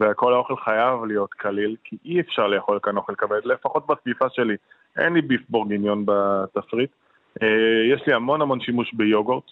וכל 0.00 0.34
האוכל 0.34 0.56
חייב 0.64 1.04
להיות 1.04 1.34
קליל, 1.34 1.76
כי 1.84 1.96
אי 2.04 2.20
אפשר 2.20 2.46
לאכול 2.46 2.78
כאן 2.82 2.96
אוכל 2.96 3.14
כבד, 3.14 3.40
לפחות 3.44 3.86
בסביבה 3.86 4.26
שלי. 4.32 4.56
אין 4.98 5.12
לי 5.12 5.22
ביף 5.22 5.40
בורגיניון 5.48 6.04
בתפריט. 6.06 6.90
אה, 7.42 7.48
יש 7.94 8.02
לי 8.06 8.12
המון 8.12 8.42
המון 8.42 8.60
שימוש 8.60 8.94
ביוגורט. 8.94 9.44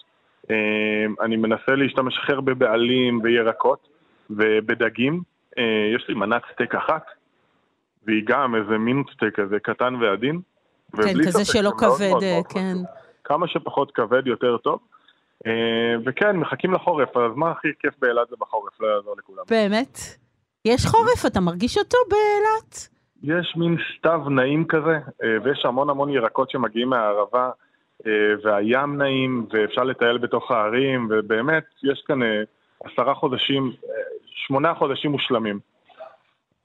אה, 0.50 1.06
אני 1.20 1.36
מנסה 1.36 1.74
להשתמש 1.74 2.18
הכי 2.18 2.32
הרבה 2.32 2.54
בעלים 2.54 3.20
וירקות 3.22 3.88
ובדגים. 4.30 5.22
יש 5.96 6.08
לי 6.08 6.14
מנת 6.14 6.42
סטייק 6.52 6.74
אחת, 6.74 7.04
והיא 8.06 8.22
גם 8.26 8.54
איזה 8.54 8.78
מין 8.78 9.02
סטייק 9.14 9.40
כזה 9.40 9.60
קטן 9.60 9.94
ועדין. 9.94 10.40
כן, 10.96 11.18
כזה 11.26 11.44
ספק 11.44 11.52
שלא 11.52 11.70
זה 11.78 11.86
מאוד 11.86 11.96
כבד, 11.96 12.08
מאוד 12.10 12.22
אה, 12.22 12.34
מאוד 12.34 12.46
כן. 12.46 12.72
חשוב. 12.74 12.86
כמה 13.24 13.48
שפחות 13.48 13.90
כבד 13.90 14.26
יותר 14.26 14.56
טוב. 14.56 14.78
אה, 15.46 15.52
וכן, 16.06 16.36
מחכים 16.36 16.72
לחורף, 16.72 17.16
הזמן 17.16 17.50
הכי 17.50 17.68
כיף 17.78 17.94
באילת 17.98 18.28
זה 18.30 18.36
בחורף, 18.40 18.80
לא 18.80 18.86
יעזור 18.86 19.14
לכולם. 19.18 19.42
באמת? 19.50 19.98
יש 20.64 20.86
חורף, 20.86 21.26
אתה 21.26 21.40
מרגיש 21.40 21.78
אותו 21.78 21.98
באילת? 22.08 22.88
יש 23.22 23.56
מין 23.56 23.76
סתיו 23.98 24.20
נעים 24.30 24.64
כזה, 24.68 24.98
אה, 25.24 25.36
ויש 25.44 25.64
המון 25.64 25.90
המון 25.90 26.10
ירקות 26.10 26.50
שמגיעים 26.50 26.88
מהערבה, 26.88 27.50
והים 28.44 28.96
נעים, 28.96 29.46
ואפשר 29.50 29.84
לטייל 29.84 30.18
בתוך 30.18 30.50
הערים, 30.50 31.08
ובאמת, 31.10 31.64
יש 31.82 32.02
כאן 32.06 32.20
עשרה 32.84 33.14
חודשים, 33.14 33.72
שמונה 34.26 34.74
חודשים 34.74 35.10
מושלמים. 35.10 35.60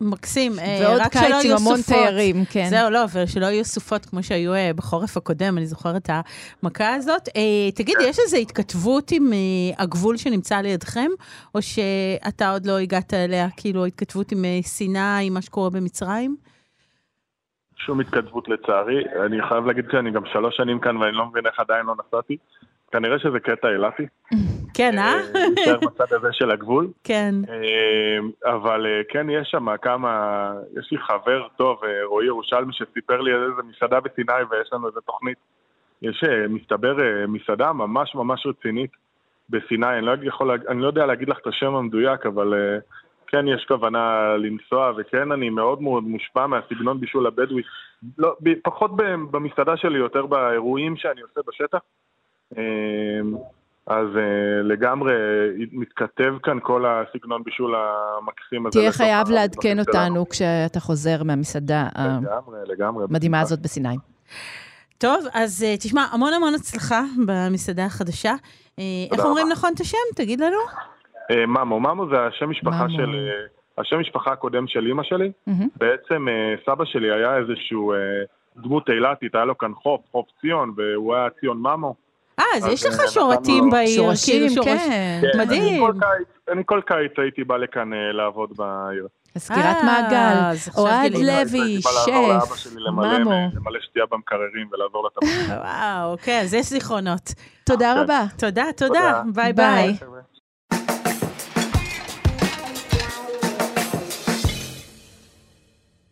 מקסים. 0.01 0.51
אה, 0.59 0.79
ועוד 0.81 1.01
רק 1.01 1.13
שלא 1.13 1.21
קיץ 1.21 1.45
עם 1.45 1.57
המון. 1.57 1.79
תיירים, 1.87 2.35
כן. 2.51 2.65
זהו, 2.69 2.89
לא, 2.89 2.99
ושלא 3.13 3.45
יהיו 3.45 3.65
סופות 3.65 4.05
כמו 4.05 4.23
שהיו 4.23 4.53
אה, 4.53 4.71
בחורף 4.75 5.17
הקודם, 5.17 5.57
אני 5.57 5.65
זוכרת 5.65 5.95
את 5.95 6.09
המכה 6.63 6.93
הזאת. 6.93 7.27
אה, 7.35 7.71
תגיד, 7.75 7.95
יש 8.01 8.19
איזו 8.19 8.37
התכתבות 8.37 9.11
עם 9.11 9.31
הגבול 9.77 10.17
שנמצא 10.17 10.61
לידכם, 10.61 11.09
או 11.55 11.61
שאתה 11.61 12.51
עוד 12.51 12.65
לא 12.65 12.77
הגעת 12.77 13.13
אליה, 13.13 13.47
כאילו 13.57 13.85
התכתבות 13.85 14.31
עם 14.31 14.45
סיני, 14.61 15.27
עם 15.27 15.33
מה 15.33 15.41
שקורה 15.41 15.69
במצרים? 15.69 16.35
שום 17.77 17.99
התכתבות 17.99 18.47
לצערי, 18.47 19.03
אני 19.25 19.37
חייב 19.49 19.65
להגיד 19.65 19.85
שאני 19.91 20.11
גם 20.11 20.23
שלוש 20.33 20.57
שנים 20.57 20.79
כאן 20.79 20.97
ואני 20.97 21.11
לא 21.11 21.25
מבין 21.25 21.45
איך 21.45 21.59
עדיין 21.59 21.85
לא 21.85 21.95
נסעתי. 22.07 22.37
כנראה 22.91 23.19
שזה 23.19 23.39
קטע 23.39 23.67
אילתי. 23.67 24.03
כן, 24.77 24.99
אה? 24.99 25.15
נשאר 25.53 25.77
בצד 25.79 26.13
הזה 26.13 26.27
של 26.31 26.51
הגבול. 26.51 26.87
כן. 27.03 27.35
אה, 27.49 28.51
אבל 28.53 28.85
אה, 28.85 29.01
כן, 29.09 29.29
יש 29.29 29.47
שם 29.51 29.77
כמה... 29.81 30.53
יש 30.79 30.91
לי 30.91 30.97
חבר 30.97 31.47
טוב, 31.55 31.83
אה, 31.83 32.05
רועי 32.05 32.27
ירושלמי, 32.27 32.73
שסיפר 32.73 33.21
לי 33.21 33.33
על 33.33 33.43
איזה 33.43 33.61
מסעדה 33.69 33.99
בסיני 33.99 34.43
ויש 34.49 34.69
לנו 34.73 34.87
איזה 34.87 34.99
תוכנית. 35.05 35.37
יש, 36.01 36.23
אה, 36.23 36.47
מסתבר, 36.47 36.99
אה, 36.99 37.27
מסעדה 37.27 37.73
ממש 37.73 38.15
ממש 38.15 38.45
רצינית 38.45 38.91
בסיני. 39.49 39.87
אני 39.87 40.05
לא, 40.05 40.13
יכול, 40.23 40.51
אני 40.69 40.81
לא 40.81 40.87
יודע 40.87 41.05
להגיד 41.05 41.29
לך 41.29 41.37
את 41.41 41.47
השם 41.47 41.75
המדויק, 41.75 42.25
אבל 42.25 42.53
אה, 42.53 42.77
כן 43.27 43.47
יש 43.47 43.65
כוונה 43.67 44.35
לנסוע, 44.37 44.91
וכן 44.97 45.31
אני 45.31 45.49
מאוד 45.49 45.81
מאוד 45.81 46.03
מושפע 46.03 46.47
מהסגנון 46.47 46.99
בישול 46.99 47.27
הבדואי. 47.27 47.63
לא, 48.17 48.35
פחות 48.63 48.91
במסעדה 49.31 49.77
שלי, 49.77 49.97
יותר 49.97 50.25
באירועים 50.25 50.97
שאני 50.97 51.21
עושה 51.21 51.41
בשטח. 51.47 51.79
אה, 53.89 53.97
אז 53.99 54.07
uh, 54.07 54.19
לגמרי 54.63 55.13
מתכתב 55.71 56.33
כאן 56.43 56.57
כל 56.61 56.85
הסגנון 56.85 57.43
בישול 57.43 57.75
המקסים 57.75 58.65
הזה. 58.65 58.79
תהיה 58.79 58.91
חייב 58.91 59.29
לעדכן 59.29 59.69
שלנו. 59.69 59.79
אותנו 59.79 60.29
כשאתה 60.29 60.79
חוזר 60.79 61.23
מהמסעדה. 61.23 61.87
המדהימה 63.09 63.39
הזאת 63.39 63.61
בסיני. 63.61 63.97
טוב, 64.97 65.25
אז 65.33 65.63
אה, 65.63 65.77
תשמע, 65.77 66.05
המון 66.11 66.33
המון 66.33 66.53
הצלחה 66.55 67.01
במסעדה 67.25 67.85
החדשה. 67.85 68.33
אה, 68.79 68.83
איך 69.11 69.19
רבה. 69.19 69.29
אומרים 69.29 69.47
נכון 69.51 69.71
את 69.75 69.79
השם? 69.79 69.97
תגיד 70.15 70.39
לנו. 70.39 70.57
אה, 71.31 71.45
ממו, 71.45 71.79
ממו 71.79 72.09
זה 72.09 72.15
השם 72.21 72.49
משפחה 72.49 72.87
ממו. 72.87 72.97
של... 72.97 73.15
אה, 73.15 73.81
השם 73.81 73.99
משפחה 73.99 74.31
הקודם 74.31 74.67
של 74.67 74.85
אימא 74.87 75.03
שלי. 75.03 75.31
מהמם. 75.47 75.67
בעצם 75.75 76.27
אה, 76.27 76.55
סבא 76.65 76.85
שלי 76.85 77.11
היה 77.11 77.37
איזשהו 77.37 77.93
אה, 77.93 77.97
דמות 78.57 78.89
אילתית, 78.89 79.35
היה 79.35 79.45
לו 79.45 79.57
כאן 79.57 79.73
חוף, 79.73 80.01
חוף 80.11 80.27
ציון, 80.41 80.73
והוא 80.75 81.15
היה 81.15 81.29
ציון 81.39 81.57
ממו. 81.57 81.95
אה, 82.39 82.45
אז 82.55 82.65
יש 82.65 82.85
לך 82.85 82.99
אה, 82.99 83.07
שורתים 83.07 83.69
בעיר. 83.69 83.95
שורשים, 83.95 84.47
כאילו, 84.47 84.63
כן. 84.63 85.19
כן, 85.21 85.39
מדהים. 85.39 85.83
אני 86.51 86.61
כל 86.65 86.81
קיץ, 86.85 87.11
הייתי 87.17 87.43
בא 87.43 87.57
לכאן 87.57 87.93
אה, 87.93 88.11
לעבוד 88.11 88.49
בעיר. 88.57 89.07
סגירת 89.37 89.77
אה, 89.77 89.83
מעגל. 89.83 90.55
אוהד 90.77 91.11
גילינו. 91.11 91.49
לוי, 91.49 91.59
הייתי 91.59 91.81
בא 91.83 91.89
לעזור 91.91 92.27
לאבא 92.27 92.45
שף, 92.45 92.55
שלי 92.55 92.81
למלא, 92.81 93.19
ממו. 93.19 93.31
למלא 93.31 93.79
שתייה 93.81 94.05
במקררים 94.11 94.69
ולעזור 94.71 95.07
לתפקיד. 95.07 95.57
וואו, 95.63 96.17
כן, 96.17 96.41
אז 96.43 96.53
יש 96.53 96.65
זיכרונות. 96.65 97.33
תודה 97.63 97.93
כן. 97.95 97.99
רבה. 98.01 98.25
תודה, 98.37 98.65
תודה. 98.77 99.21
ביי. 99.33 99.53
ביי. 99.53 99.97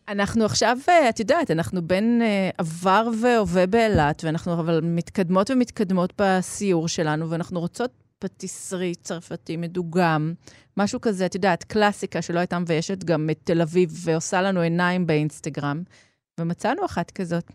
אנחנו 0.08 0.46
עכשיו, 0.46 0.78
אה, 0.90 1.10
את 1.10 1.20
יודעת, 1.20 1.52
אנחנו 1.52 1.82
בין 1.82 2.22
אה, 2.22 2.50
עבר 2.58 3.10
והווה 3.22 3.68
באילת, 3.68 4.24
ואנחנו 4.24 4.54
אבל 4.54 4.80
מתקדמות 4.84 5.52
ומתקדמות 5.52 6.14
בסיור 6.22 6.88
שלנו, 6.88 7.30
ואנחנו 7.30 7.60
רוצות 7.60 7.92
פטיסרי 8.20 8.96
צרפתי 8.96 9.58
מדוגם, 9.58 10.34
משהו 10.78 11.02
כזה, 11.02 11.26
את 11.26 11.36
יודעת, 11.36 11.64
קלאסיקה 11.64 12.22
שלא 12.22 12.40
הייתה 12.40 12.60
מביישת 12.60 13.04
גם 13.04 13.30
את 13.32 13.40
תל 13.44 13.62
אביב, 13.62 13.90
ועושה 14.04 14.42
לנו 14.42 14.60
עיניים 14.60 15.08
באינסטגרם, 15.08 15.84
ומצאנו 16.40 16.86
אחת 16.86 17.12
כזאת. 17.12 17.52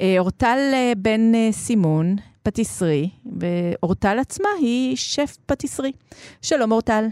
אה, 0.00 0.14
אורטל 0.18 0.58
בן 0.96 1.32
סימון, 1.52 2.16
פטיסרי, 2.42 3.10
ואורטל 3.40 4.18
עצמה 4.18 4.48
היא 4.60 4.96
שף 4.96 5.36
פטיסרי. 5.46 5.92
שלום, 6.42 6.72
אורטל. 6.72 7.04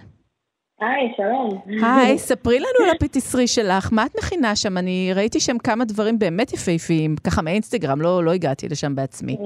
היי, 0.81 1.13
שלום. 1.17 1.61
היי, 1.83 2.19
ספרי 2.19 2.59
לנו 2.61 2.85
על 2.85 2.97
הפטיסרי 2.97 3.47
שלך, 3.47 3.89
מה 3.93 4.07
את 4.07 4.11
מכינה 4.19 4.57
שם? 4.57 4.79
אני 4.79 5.11
ראיתי 5.17 5.41
שם 5.41 5.59
כמה 5.59 5.85
דברים 5.85 6.19
באמת 6.19 6.53
יפהפיים, 6.53 7.17
ככה 7.27 7.43
מאינסטגרם, 7.43 8.01
לא, 8.01 8.25
לא 8.25 8.31
הגעתי 8.33 8.69
לשם 8.69 8.95
בעצמי. 8.95 9.37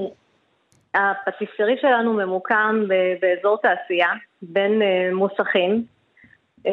הפטיסרי 0.95 1.75
שלנו 1.81 2.13
ממוקם 2.13 2.83
ב- 2.89 2.93
באזור 3.21 3.57
תעשייה, 3.57 4.09
בין 4.41 4.81
אה, 4.81 5.09
מוסכים. 5.13 5.83
אה, 6.67 6.71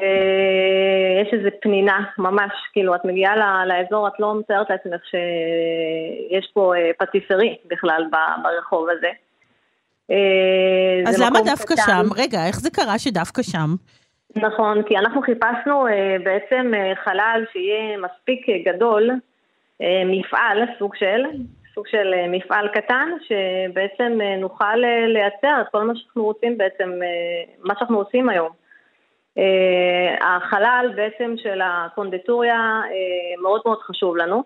יש 1.22 1.34
איזו 1.34 1.48
פנינה, 1.62 1.98
ממש, 2.18 2.52
כאילו, 2.72 2.94
את 2.94 3.04
מגיעה 3.04 3.36
ל- 3.36 3.68
לאזור, 3.68 4.08
את 4.08 4.12
לא 4.18 4.38
מתארת 4.38 4.70
לעצמך 4.70 5.00
שיש 5.10 6.50
פה 6.54 6.72
אה, 6.76 6.90
פטיסרי 6.98 7.56
בכלל 7.66 8.02
ב- 8.12 8.42
ברחוב 8.42 8.86
הזה. 8.98 9.10
אה, 10.10 11.10
אז 11.10 11.20
למה 11.20 11.40
דווקא 11.44 11.74
קטן. 11.74 11.82
שם? 11.86 12.08
רגע, 12.16 12.46
איך 12.46 12.60
זה 12.60 12.70
קרה 12.70 12.98
שדווקא 12.98 13.42
שם? 13.42 13.74
נכון, 14.36 14.82
כי 14.82 14.98
אנחנו 14.98 15.22
חיפשנו 15.22 15.86
אה, 15.86 16.16
בעצם 16.24 16.72
אה, 16.74 16.92
חלל 17.04 17.44
שיהיה 17.52 17.98
מספיק 17.98 18.48
אה, 18.48 18.72
גדול, 18.72 19.10
מפעל, 20.06 20.62
סוג 20.78 20.94
של, 20.94 21.24
סוג 21.74 21.86
של 21.86 22.14
מפעל 22.28 22.68
קטן, 22.68 23.08
שבעצם 23.28 24.18
נוכל 24.38 24.76
לייצר 25.06 25.60
את 25.60 25.66
כל 25.72 25.82
מה 25.82 25.92
שאנחנו 25.96 26.24
רוצים 26.24 26.58
בעצם, 26.58 27.00
מה 27.64 27.74
שאנחנו 27.78 27.98
עושים 27.98 28.28
היום. 28.28 28.50
החלל 30.20 30.92
בעצם 30.96 31.34
של 31.36 31.60
הקונדיטוריה 31.64 32.80
אה, 32.84 33.42
מאוד 33.42 33.60
מאוד 33.66 33.78
חשוב 33.78 34.16
לנו, 34.16 34.42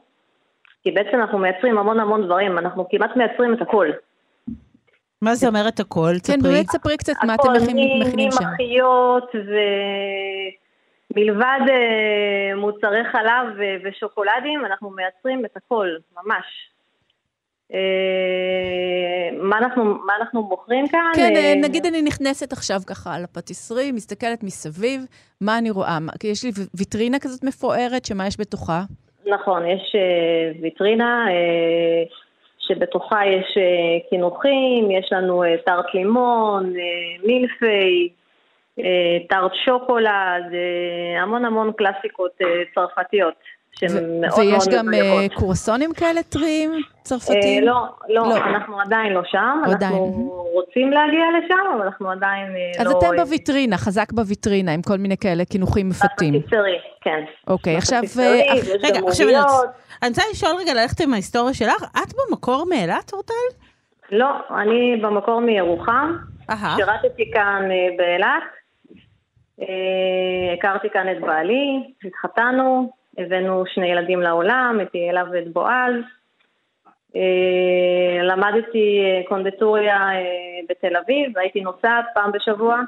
כי 0.82 0.90
בעצם 0.90 1.20
אנחנו 1.20 1.38
מייצרים 1.38 1.78
המון 1.78 2.00
המון 2.00 2.24
דברים, 2.24 2.58
אנחנו 2.58 2.88
כמעט 2.90 3.16
מייצרים 3.16 3.54
את 3.54 3.62
הכל. 3.62 3.90
מה 5.24 5.34
זה 5.34 5.46
אומר 5.48 5.68
את 5.68 5.80
הכל? 5.80 6.12
כן, 6.12 6.18
תספרי. 6.18 6.52
באמת 6.52 6.66
ספרי 6.70 6.96
קצת 6.96 7.12
מה 7.26 7.34
אתם 7.34 7.42
הכל, 7.50 7.58
מכינים 7.60 8.30
שם. 8.32 8.44
ממחיות 8.44 9.30
ומלבד 11.14 11.60
אה, 11.70 11.76
מוצרי 12.56 13.04
חלב 13.12 13.46
ו- 13.58 13.76
ושוקולדים, 13.88 14.64
אנחנו 14.66 14.90
מייצרים 14.90 15.44
את 15.44 15.56
הכל, 15.56 15.88
ממש. 16.16 16.44
אה, 17.74 17.78
מה 19.42 19.58
אנחנו, 19.58 19.84
מה 19.84 20.12
אנחנו 20.20 20.42
מוכרים 20.42 20.88
כאן? 20.88 21.10
כן, 21.14 21.32
אה, 21.36 21.40
אה, 21.40 21.54
נגיד 21.62 21.86
אני 21.86 22.02
נכנסת 22.02 22.52
עכשיו 22.52 22.80
ככה 22.86 23.14
על 23.14 23.24
הפטיסרי, 23.24 23.92
מסתכלת 23.92 24.42
מסביב, 24.42 25.00
מה 25.40 25.58
אני 25.58 25.70
רואה? 25.70 25.98
מה- 26.00 26.12
כי 26.20 26.26
יש 26.26 26.44
לי 26.44 26.50
ויטרינה 26.74 27.18
כזאת 27.18 27.44
מפוארת, 27.44 28.04
שמה 28.04 28.26
יש 28.26 28.40
בתוכה? 28.40 28.82
נכון, 29.26 29.62
יש 29.66 29.96
ויטרינה 30.62 31.26
שבתוכה 32.68 33.26
יש 33.26 33.56
אה, 33.56 34.08
קינוחים, 34.10 34.90
יש 34.90 35.12
לנו 35.12 35.44
אה, 35.44 35.56
טארט 35.66 35.94
לימון, 35.94 36.72
אה, 36.76 37.26
מילפי, 37.26 38.08
אה, 38.78 39.16
טארט 39.28 39.52
שוקולד, 39.64 40.44
המון 41.22 41.44
המון 41.44 41.72
קלאסיקות 41.72 42.32
צרפתיות. 42.74 43.34
שהן 43.80 43.90
ו- 43.90 44.20
מאוד 44.20 44.38
ויש 44.38 44.50
מאוד 44.50 44.68
גם 44.78 44.94
אה, 44.94 45.00
מדויקות. 45.00 45.38
קורסונים 45.38 45.92
כאלה 45.92 46.22
טריים, 46.22 46.72
אה, 46.72 46.78
צרפתיים? 47.02 47.64
לא, 47.64 47.72
לא, 48.08 48.22
לא. 48.28 48.36
אנחנו 48.36 48.80
עדיין 48.80 49.12
לא 49.12 49.20
שם, 49.24 49.60
עדיין. 49.64 49.92
אנחנו 49.92 50.46
רוצים 50.52 50.90
להגיע 50.90 51.24
לשם, 51.38 51.76
אבל 51.76 51.86
אנחנו 51.86 52.10
עדיין 52.10 52.46
אה, 52.56 52.80
אז 52.82 52.86
לא... 52.86 52.98
אתם 52.98 53.16
בוויטרינה, 53.16 53.78
חזק 53.78 54.12
בוויטרינה, 54.12 54.72
עם 54.74 54.82
כל 54.82 54.96
מיני 54.98 55.16
כאלה 55.16 55.44
קינוחים 55.44 55.88
מפתים. 55.88 56.34
בפטיסרי, 56.34 56.78
כן. 57.00 57.24
אוקיי, 57.46 57.76
עכשיו... 57.76 58.00
אה, 58.20 58.40
רגע, 58.82 59.00
עכשיו 59.08 59.28
אני. 59.28 59.36
רוצה- 59.40 59.56
אני 60.02 60.08
רוצה 60.08 60.22
לשאול 60.32 60.52
רגע, 60.60 60.74
ללכת 60.74 61.00
עם 61.00 61.12
ההיסטוריה 61.12 61.54
שלך. 61.54 61.82
את 61.82 62.12
במקור 62.30 62.66
מאילת, 62.70 63.12
אורטל? 63.12 63.34
לא, 64.12 64.26
אני 64.60 64.96
במקור 65.02 65.40
מירוחם. 65.40 66.16
שירתתי 66.76 67.30
כאן 67.34 67.62
אה, 67.70 67.96
באילת, 67.98 68.42
אה, 69.60 69.66
הכרתי 70.58 70.88
כאן 70.92 71.06
את 71.16 71.20
בעלי, 71.20 71.82
התחתנו, 72.04 72.90
הבאנו 73.18 73.64
שני 73.66 73.86
ילדים 73.86 74.20
לעולם, 74.20 74.78
את 74.82 74.94
יעלה 74.94 75.24
ואת 75.32 75.52
בועז. 75.52 75.94
אה, 77.16 78.22
למדתי 78.22 79.00
אה, 79.04 79.22
קונדטוריה 79.28 79.96
אה, 79.96 80.20
בתל 80.68 80.96
אביב, 80.96 81.32
והייתי 81.34 81.60
נוסעת 81.60 82.04
פעם 82.14 82.32
בשבוע. 82.32 82.80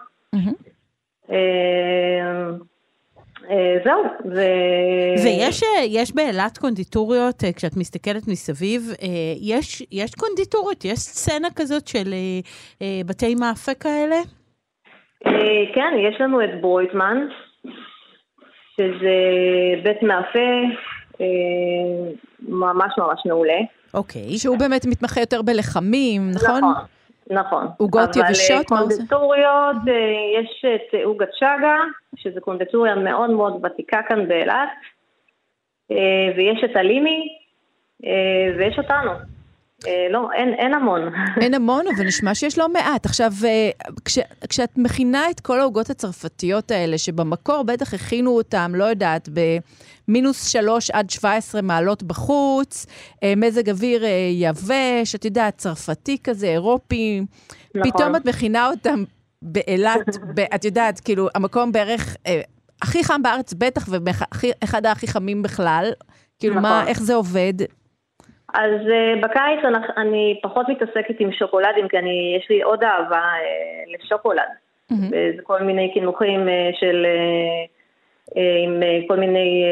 זהו, 3.84 4.02
ו... 4.24 4.40
ויש 5.24 5.62
יש 5.88 6.14
באילת 6.14 6.58
קונדיטוריות, 6.58 7.42
כשאת 7.56 7.76
מסתכלת 7.76 8.28
מסביב, 8.28 8.82
יש, 9.40 9.82
יש 9.92 10.14
קונדיטוריות, 10.14 10.84
יש 10.84 10.98
סצנה 10.98 11.48
כזאת 11.56 11.88
של 11.88 12.14
בתי 13.06 13.34
מאפה 13.34 13.74
כאלה? 13.74 14.16
כן, 15.74 15.94
יש 16.08 16.20
לנו 16.20 16.44
את 16.44 16.60
ברויטמן, 16.60 17.28
שזה 18.76 19.16
בית 19.82 20.02
מאפה 20.02 20.48
אה, 21.20 21.26
ממש 22.48 22.92
ממש 22.98 23.22
מעולה. 23.26 23.58
אוקיי. 23.94 24.38
שהוא 24.38 24.58
באמת 24.58 24.86
מתמחה 24.86 25.20
יותר 25.20 25.42
בלחמים, 25.42 26.30
נכון? 26.34 26.58
נכון. 26.58 26.74
נכון. 27.30 27.66
עוגות 27.76 28.16
יבשות, 28.16 28.70
מה 28.70 28.78
אבל? 28.78 28.88
קונדטוריות, 28.88 29.76
אה, 29.88 30.40
יש 30.40 30.64
את 30.74 30.94
אה, 30.94 31.04
עוגת 31.04 31.28
שגה, 31.34 31.76
שזו 32.16 32.40
קונדטוריה 32.40 32.94
מאוד 32.94 33.30
מאוד 33.30 33.64
ותיקה 33.64 34.00
כאן 34.08 34.28
באילת, 34.28 34.68
אה, 35.90 35.96
ויש 36.36 36.64
את 36.64 36.76
הלימי, 36.76 37.28
אה, 38.04 38.56
ויש 38.58 38.78
אותנו. 38.78 39.10
אה, 39.86 40.06
לא, 40.10 40.28
אין, 40.34 40.54
אין 40.58 40.74
המון. 40.74 41.00
אין 41.42 41.54
המון, 41.54 41.84
אבל 41.96 42.06
נשמע 42.06 42.34
שיש 42.34 42.58
לא 42.58 42.68
מעט. 42.68 43.06
עכשיו, 43.06 43.32
אה, 43.44 43.70
כש, 44.04 44.18
כשאת 44.48 44.78
מכינה 44.78 45.30
את 45.30 45.40
כל 45.40 45.60
העוגות 45.60 45.90
הצרפתיות 45.90 46.70
האלה, 46.70 46.98
שבמקור 46.98 47.62
בטח 47.62 47.94
הכינו 47.94 48.30
אותם, 48.30 48.72
לא 48.74 48.84
יודעת, 48.84 49.28
במינוס 50.08 50.48
3 50.48 50.90
עד 50.90 51.10
17 51.10 51.62
מעלות 51.62 52.02
בחוץ, 52.02 52.86
אה, 53.22 53.32
מזג 53.36 53.70
אוויר 53.70 54.04
יבש, 54.32 55.14
את 55.14 55.24
יודעת, 55.24 55.58
צרפתי 55.58 56.18
כזה, 56.24 56.46
אירופי, 56.46 57.20
נכון. 57.74 57.90
פתאום 57.90 58.16
את 58.16 58.24
מכינה 58.24 58.70
אותם 58.70 59.04
באילת, 59.42 60.08
את 60.54 60.64
יודעת, 60.64 61.00
כאילו, 61.00 61.28
המקום 61.34 61.72
בערך 61.72 62.16
אה, 62.26 62.40
הכי 62.82 63.04
חם 63.04 63.22
בארץ 63.22 63.52
בטח, 63.52 63.88
ואחד 63.88 64.86
הכי 64.86 65.06
חמים 65.06 65.42
בכלל. 65.42 65.92
כאילו, 66.38 66.54
מה, 66.54 66.60
נכון. 66.60 66.88
איך 66.88 67.02
זה 67.02 67.14
עובד? 67.14 67.54
אז 68.56 68.80
uh, 68.80 69.20
בקיץ 69.22 69.64
אני, 69.64 69.78
אני 69.96 70.40
פחות 70.42 70.68
מתעסקת 70.68 71.20
עם 71.20 71.32
שוקולדים, 71.32 71.88
כי 71.88 71.98
אני, 71.98 72.36
יש 72.38 72.50
לי 72.50 72.62
עוד 72.62 72.84
אהבה 72.84 73.22
uh, 73.22 73.94
לשוקולד. 73.94 74.48
וזה 74.90 75.42
כל 75.42 75.62
מיני 75.62 75.92
קינוחים 75.94 76.40
uh, 76.40 76.80
של... 76.80 77.06
עם 78.64 78.82
כל 79.08 79.16
מיני 79.16 79.64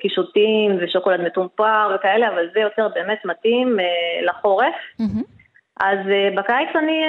קישוטים 0.00 0.78
ושוקולד 0.80 1.20
מטומפר 1.20 1.94
וכאלה, 1.94 2.28
אבל 2.28 2.48
זה 2.54 2.60
יותר 2.60 2.88
באמת 2.94 3.18
מתאים 3.24 3.76
לחורף. 4.22 4.74
מהמם. 4.98 5.22
אז 5.80 5.98
בקיץ 6.36 6.68
אני 6.74 7.00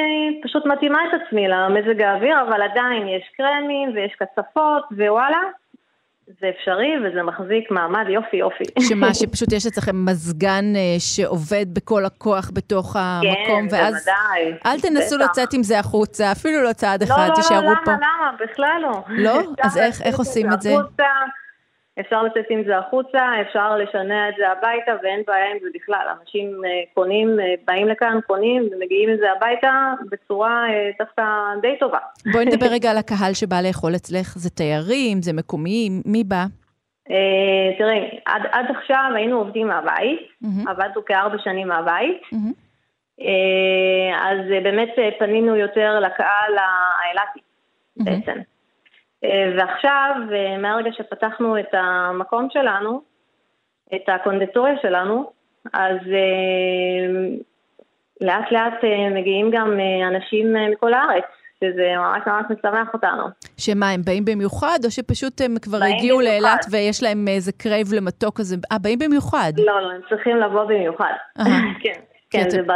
פשוט 0.43 0.65
מתאימה 0.65 0.99
את 1.09 1.21
עצמי 1.21 1.47
למזג 1.47 2.01
האוויר, 2.01 2.41
אבל 2.41 2.61
עדיין 2.61 3.07
יש 3.07 3.23
קרמים 3.37 3.91
ויש 3.95 4.15
קצפות, 4.15 4.83
ווואלה, 4.91 5.41
זה 6.41 6.47
אפשרי 6.49 6.91
וזה 6.99 7.23
מחזיק 7.23 7.71
מעמד 7.71 8.05
יופי 8.09 8.37
יופי. 8.37 8.63
שמה, 8.79 9.13
שפשוט 9.13 9.53
יש 9.53 9.65
אצלכם 9.65 10.05
מזגן 10.05 10.65
אה, 10.75 10.95
שעובד 10.99 11.65
בכל 11.73 12.05
הכוח 12.05 12.51
בתוך 12.53 12.95
המקום, 12.99 13.69
כן, 13.69 13.75
ואז 13.75 13.93
בוודאי. 13.93 14.57
אל 14.65 14.79
תנסו 14.79 15.15
בטח. 15.15 15.25
לצאת 15.29 15.53
עם 15.53 15.63
זה 15.63 15.79
החוצה, 15.79 16.31
אפילו 16.31 16.63
לא 16.63 16.73
צעד 16.73 17.03
לא, 17.03 17.07
אחד, 17.15 17.27
לא, 17.29 17.35
תישארו 17.35 17.61
לא, 17.69 17.75
פה. 17.85 17.91
למה, 17.91 17.97
למה? 17.97 18.31
בכלל 18.51 18.81
לא. 18.81 19.03
לא? 19.09 19.39
אז 19.65 19.77
איך- 19.77 20.01
איך 20.01 20.17
עושים 20.19 20.53
את 20.53 20.61
זה? 20.61 20.69
החוצה, 20.73 21.03
אפשר 21.99 22.23
לצאת 22.23 22.45
עם 22.49 22.63
זה 22.65 22.77
החוצה, 22.77 23.41
אפשר 23.41 23.77
לשנע 23.77 24.29
את 24.29 24.33
זה 24.37 24.51
הביתה, 24.51 24.91
ואין 25.03 25.21
בעיה 25.27 25.51
עם 25.51 25.57
זה 25.61 25.69
בכלל. 25.73 26.07
אנשים 26.21 26.65
אה, 26.65 26.69
קונים, 26.93 27.39
אה, 27.39 27.53
באים 27.67 27.87
לכאן, 27.87 28.19
קונים, 28.27 28.69
ומגיעים 28.71 29.09
עם 29.09 29.17
זה 29.17 29.31
הביתה 29.31 29.93
בצורה 30.11 30.69
אה, 30.69 30.89
דווקא 30.99 31.23
די 31.61 31.77
טובה. 31.79 31.97
בואי 32.33 32.45
נדבר 32.45 32.67
רגע 32.71 32.91
על 32.91 32.97
הקהל 32.97 33.33
שבא 33.33 33.61
לאכול 33.61 33.95
אצלך, 33.95 34.37
זה 34.37 34.49
תיירים, 34.49 35.21
זה 35.21 35.33
מקומיים, 35.33 36.01
מי 36.05 36.23
בא? 36.23 36.45
אה, 37.11 37.77
תראי, 37.77 38.19
עד, 38.25 38.41
עד 38.51 38.65
עכשיו 38.77 39.11
היינו 39.15 39.37
עובדים 39.37 39.67
מהבית, 39.67 40.19
מהמם, 40.41 40.67
עבדנו 40.67 41.05
כארבע 41.05 41.37
שנים 41.43 41.67
מהבית. 41.67 42.21
אה, 43.21 44.29
אז 44.31 44.37
באמת 44.63 44.89
פנינו 45.19 45.55
יותר 45.55 45.99
לקהל 45.99 46.53
האילתי 46.57 47.39
מהמם. 47.97 48.21
בעצם. 48.21 48.39
אה, 49.23 49.53
ועכשיו, 49.57 50.15
אה, 50.33 50.57
מהרגע 50.57 50.89
שפתחנו 50.93 51.59
את 51.59 51.73
המקום 51.73 52.47
שלנו, 52.51 53.01
את 53.95 54.09
הקונדטוריה 54.09 54.73
שלנו, 54.81 55.31
אז 55.73 55.97
אה, 56.13 57.35
לאט 58.21 58.51
לאט 58.51 58.83
מגיעים 59.15 59.51
גם 59.51 59.79
אנשים 60.07 60.55
מכל 60.71 60.93
הארץ, 60.93 61.23
שזה 61.63 61.93
ממש 61.97 62.21
ממש 62.27 62.45
משמח 62.49 62.93
אותנו. 62.93 63.23
שמה, 63.57 63.89
הם 63.89 64.01
באים 64.05 64.25
במיוחד, 64.25 64.79
או 64.85 64.91
שפשוט 64.91 65.41
הם 65.41 65.55
כבר 65.61 65.77
הגיעו. 65.83 66.21
לאילת 66.21 66.65
ויש 66.71 67.03
להם 67.03 67.27
איזה 67.27 67.51
crave 67.51 67.87
למתוק 67.93 68.37
כזה? 68.37 68.55
אה, 68.71 68.79
באים 68.79 68.99
במיוחד. 68.99 69.51
לא, 69.57 69.81
לא, 69.81 69.91
הם 69.91 70.01
צריכים 70.09 70.37
לבוא 70.37 70.63
במיוחד. 70.63 71.13
כן. 71.83 71.99
כן, 72.31 72.41
אתם- 72.41 72.49
זה, 72.49 72.61
ב, 72.61 72.71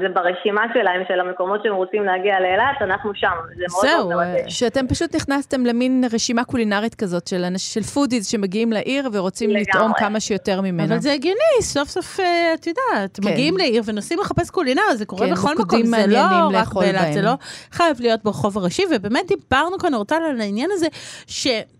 זה 0.00 0.08
ברשימה 0.14 0.62
שלהם, 0.74 1.02
של 1.08 1.20
המקומות 1.20 1.60
שהם 1.62 1.74
רוצים 1.74 2.04
להגיע 2.04 2.40
לאילת, 2.40 2.76
אנחנו 2.80 3.10
שם. 3.14 3.28
זה 3.56 3.64
מאוד 3.72 3.86
זהו, 3.86 4.08
מאוד 4.08 4.26
מרתק. 4.26 4.44
שאתם 4.48 4.86
פשוט 4.88 5.14
נכנסתם 5.14 5.66
למין 5.66 6.04
רשימה 6.12 6.44
קולינרית 6.44 6.94
כזאת 6.94 7.26
של, 7.26 7.44
אנש, 7.44 7.74
של 7.74 7.82
foodies 7.82 8.26
שמגיעים 8.26 8.72
לעיר 8.72 9.08
ורוצים 9.12 9.50
לגמרי. 9.50 9.62
לטעום 9.68 9.92
כמה 9.98 10.20
שיותר 10.20 10.60
ממנה. 10.60 10.84
אבל 10.94 10.98
זה 10.98 11.12
הגיוני, 11.12 11.62
סוף 11.62 11.88
סוף, 11.88 12.20
אה, 12.20 12.54
את 12.54 12.66
יודעת, 12.66 13.18
כן. 13.22 13.28
מגיעים 13.28 13.56
לעיר 13.56 13.82
ונוסעים 13.86 14.20
לחפש 14.20 14.50
קולינריה, 14.50 14.96
זה 14.96 15.06
קורה 15.06 15.26
כן, 15.26 15.32
בכל 15.32 15.54
מקום, 15.58 15.86
זה 15.86 16.06
לא 16.06 16.20
רק 16.52 16.72
באילת, 16.74 17.12
זה. 17.12 17.22
לא 17.22 17.32
חייב 17.72 17.96
להיות 18.00 18.24
ברחוב 18.24 18.58
הראשי, 18.58 18.82
ובאמת 18.94 19.26
דיברנו 19.28 19.78
כאן, 19.78 19.94
אורטל, 19.94 20.22
על 20.30 20.40
העניין 20.40 20.70
הזה, 20.72 20.86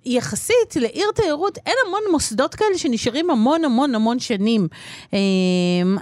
שיחסית 0.07 0.77
לעיר 0.77 1.07
תיירות 1.15 1.59
אין 1.67 1.75
המון 1.87 2.01
מוסדות 2.11 2.55
כאלה 2.55 2.79
שנשארים 2.79 3.31
המון 3.31 3.65
המון 3.65 3.95
המון 3.95 4.19
שנים. 4.19 4.69
אה, 5.15 5.19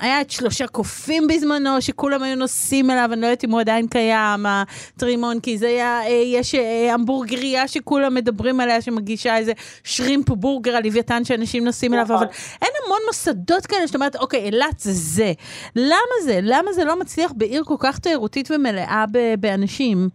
היה 0.00 0.20
את 0.20 0.30
שלושה 0.30 0.66
קופים 0.66 1.26
בזמנו, 1.26 1.82
שכולם 1.82 2.22
היו 2.22 2.36
נוסעים 2.36 2.90
אליו, 2.90 3.10
אני 3.12 3.20
לא 3.20 3.26
יודעת 3.26 3.44
אם 3.44 3.50
הוא 3.50 3.60
עדיין 3.60 3.86
קיים, 3.86 4.46
הטרימון, 4.46 5.40
כי 5.40 5.58
זה 5.58 5.68
היה, 5.68 6.00
אה, 6.06 6.08
יש 6.08 6.54
אה, 6.54 6.94
המבורגריה 6.94 7.68
שכולם 7.68 8.14
מדברים 8.14 8.60
עליה, 8.60 8.80
שמגישה 8.80 9.36
איזה 9.36 9.52
שרימפ 9.84 10.28
בורגר 10.30 10.76
על 10.76 10.82
לוויתן 10.84 11.24
שאנשים 11.24 11.64
נוסעים 11.64 11.94
אליו. 11.94 12.04
אבל 12.04 12.26
אין 12.62 12.70
המון 12.84 12.98
מוסדות 13.06 13.66
כאלה 13.66 13.86
שאת 13.86 13.94
אומרת, 13.94 14.16
אוקיי, 14.16 14.40
אילת 14.44 14.80
זה 14.80 14.92
זה. 14.92 15.32
למה 15.76 16.14
זה? 16.24 16.38
למה 16.42 16.72
זה 16.72 16.84
לא 16.84 17.00
מצליח 17.00 17.32
בעיר 17.36 17.64
כל 17.64 17.76
כך 17.78 17.98
תיירותית 17.98 18.50
ומלאה 18.50 19.04
באנשים? 19.40 20.08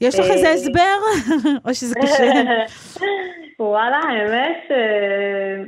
יש 0.00 0.20
לך 0.20 0.26
איזה 0.30 0.50
הסבר? 0.50 0.96
או 1.64 1.74
שזה 1.74 1.94
קשה? 2.02 2.24
וואלה, 3.60 4.00
האמת, 4.08 4.64
אה, 4.70 5.64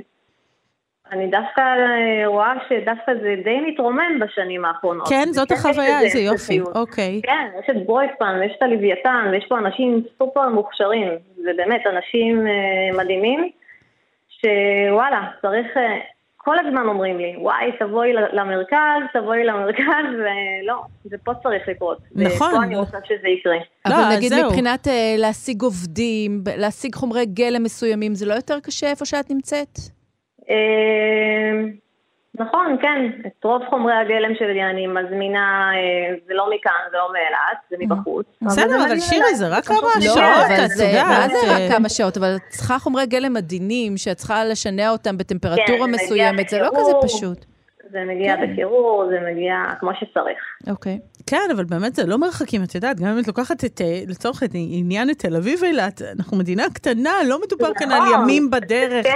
אני 1.12 1.26
דווקא 1.26 1.60
אה, 1.60 2.26
רואה 2.26 2.52
שדווקא 2.68 3.12
זה 3.22 3.34
די 3.44 3.60
מתרומם 3.60 4.18
בשנים 4.20 4.64
האחרונות. 4.64 5.08
כן, 5.08 5.28
זאת 5.30 5.50
יש 5.50 5.58
החוויה, 5.58 6.00
איזה 6.00 6.18
יופי. 6.18 6.60
אוקיי. 6.74 7.20
כן, 7.22 7.48
יש 7.60 7.70
את 7.70 7.86
ברויספן, 7.86 8.38
ויש 8.40 8.52
את 8.58 8.62
הלוויתן, 8.62 9.28
ויש 9.32 9.44
פה 9.48 9.58
אנשים 9.58 10.02
סופר 10.18 10.48
מוכשרים. 10.48 11.08
זה 11.36 11.50
באמת 11.56 11.80
אנשים 11.86 12.46
אה, 12.46 12.98
מדהימים, 12.98 13.50
שוואלה, 14.28 15.20
צריך... 15.42 15.66
כל 16.48 16.66
הזמן 16.66 16.86
אומרים 16.88 17.18
לי, 17.18 17.34
וואי, 17.38 17.70
תבואי 17.78 18.12
ל- 18.12 18.40
למרכז, 18.40 19.02
תבואי 19.12 19.44
למרכז, 19.44 20.06
ולא, 20.22 20.74
זה 21.04 21.16
פה 21.24 21.32
צריך 21.42 21.68
לקרות. 21.68 21.98
נכון. 22.12 22.48
ופה 22.54 22.62
אני 22.62 22.76
רוצה 22.76 22.98
שזה 23.04 23.28
יקרה. 23.28 23.56
לא, 23.88 23.94
אבל 23.94 24.04
אז 24.04 24.16
נגיד 24.16 24.28
זהו. 24.28 24.46
מבחינת 24.50 24.88
אה, 24.88 25.14
להשיג 25.18 25.62
עובדים, 25.62 26.42
להשיג 26.56 26.94
חומרי 26.94 27.26
גלם 27.26 27.62
מסוימים, 27.62 28.14
זה 28.14 28.26
לא 28.26 28.34
יותר 28.34 28.60
קשה 28.60 28.90
איפה 28.90 29.04
שאת 29.04 29.30
נמצאת? 29.30 29.78
אה, 30.50 30.54
נכון, 32.38 32.76
כן. 32.82 33.10
את 33.26 33.44
רוב 33.44 33.62
חומרי 33.70 33.94
הגלם 33.94 34.34
שלי 34.38 34.64
אני 34.64 34.86
מזמינה, 34.86 35.70
אה, 35.74 36.14
זה 36.26 36.34
לא 36.34 36.50
מכאן, 36.54 36.72
זה 36.90 36.96
לא 36.96 37.12
מאילת, 37.12 37.58
זה 37.70 37.76
מבחוץ. 37.78 38.26
Mm-hmm. 38.26 38.46
בסדר, 38.46 38.84
אבל 38.86 39.00
שירי. 39.00 39.34
זה 39.34 39.48
רק 39.48 39.64
פשוט 39.64 39.80
כמה 39.80 40.00
שעות, 40.00 40.64
את 40.64 40.70
זה, 40.70 40.84
יודעת, 40.84 41.06
מה 41.08 41.28
זה 41.28 41.52
רק 41.52 41.60
אה, 41.60 41.68
כמה 41.76 41.88
שעות? 41.88 42.16
אבל 42.16 42.36
את 42.36 42.42
צריכה 42.48 42.78
חומרי 42.78 43.06
גלם 43.06 43.36
עדינים, 43.36 43.96
שאת 43.96 44.16
צריכה 44.16 44.44
לשנע 44.44 44.90
אותם 44.90 45.10
כן, 45.10 45.18
בטמפרטורה 45.18 45.86
מגיע 45.86 46.04
מסוימת, 46.04 46.48
זה 46.48 46.58
לא 46.58 46.70
כזה. 46.76 46.92
פשוט. 47.02 47.44
זה 47.90 47.98
מגיע 48.04 48.36
כן. 48.36 48.52
בקירור, 48.52 49.04
זה 49.10 49.18
מגיע 49.32 49.54
כמו 49.80 49.90
שצריך. 49.94 50.38
אוקיי. 50.70 50.98
כן, 51.28 51.48
אבל 51.52 51.64
באמת 51.64 51.96
זה 51.96 52.06
לא 52.06 52.18
מרחקים, 52.18 52.64
את 52.64 52.74
יודעת, 52.74 53.00
גם 53.00 53.06
אם 53.06 53.18
את 53.18 53.26
לוקחת 53.26 53.64
את, 53.64 53.80
אה, 53.80 54.02
לצורך 54.06 54.42
עניין 54.52 55.10
את 55.10 55.18
תל 55.18 55.36
אביב 55.36 55.64
אילת, 55.64 56.02
אנחנו 56.02 56.36
מדינה 56.36 56.64
קטנה, 56.72 57.12
לא 57.26 57.40
מדובר 57.46 57.70
כאן 57.74 57.92
על 57.92 58.02
נכון, 58.02 58.22
ימים 58.22 58.50
בדרך. 58.50 59.06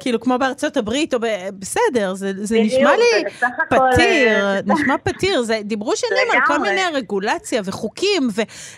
כאילו 0.00 0.20
כמו 0.20 0.38
בארצות 0.38 0.76
הברית, 0.76 1.14
או 1.14 1.20
ב... 1.20 1.26
בסדר, 1.58 2.14
זה, 2.14 2.32
זה 2.36 2.54
בדיוק, 2.54 2.72
נשמע 2.72 2.90
לי 2.96 3.24
פתיר, 3.68 4.28
אה, 4.28 4.60
נשמע 4.74 4.98
פתיר. 4.98 5.42
זה, 5.42 5.60
דיברו 5.64 5.96
שנים 5.96 6.28
על 6.32 6.38
כל. 6.46 6.58
מיני 6.58 6.80
רגולציה 6.94 7.62
וחוקים 7.64 8.28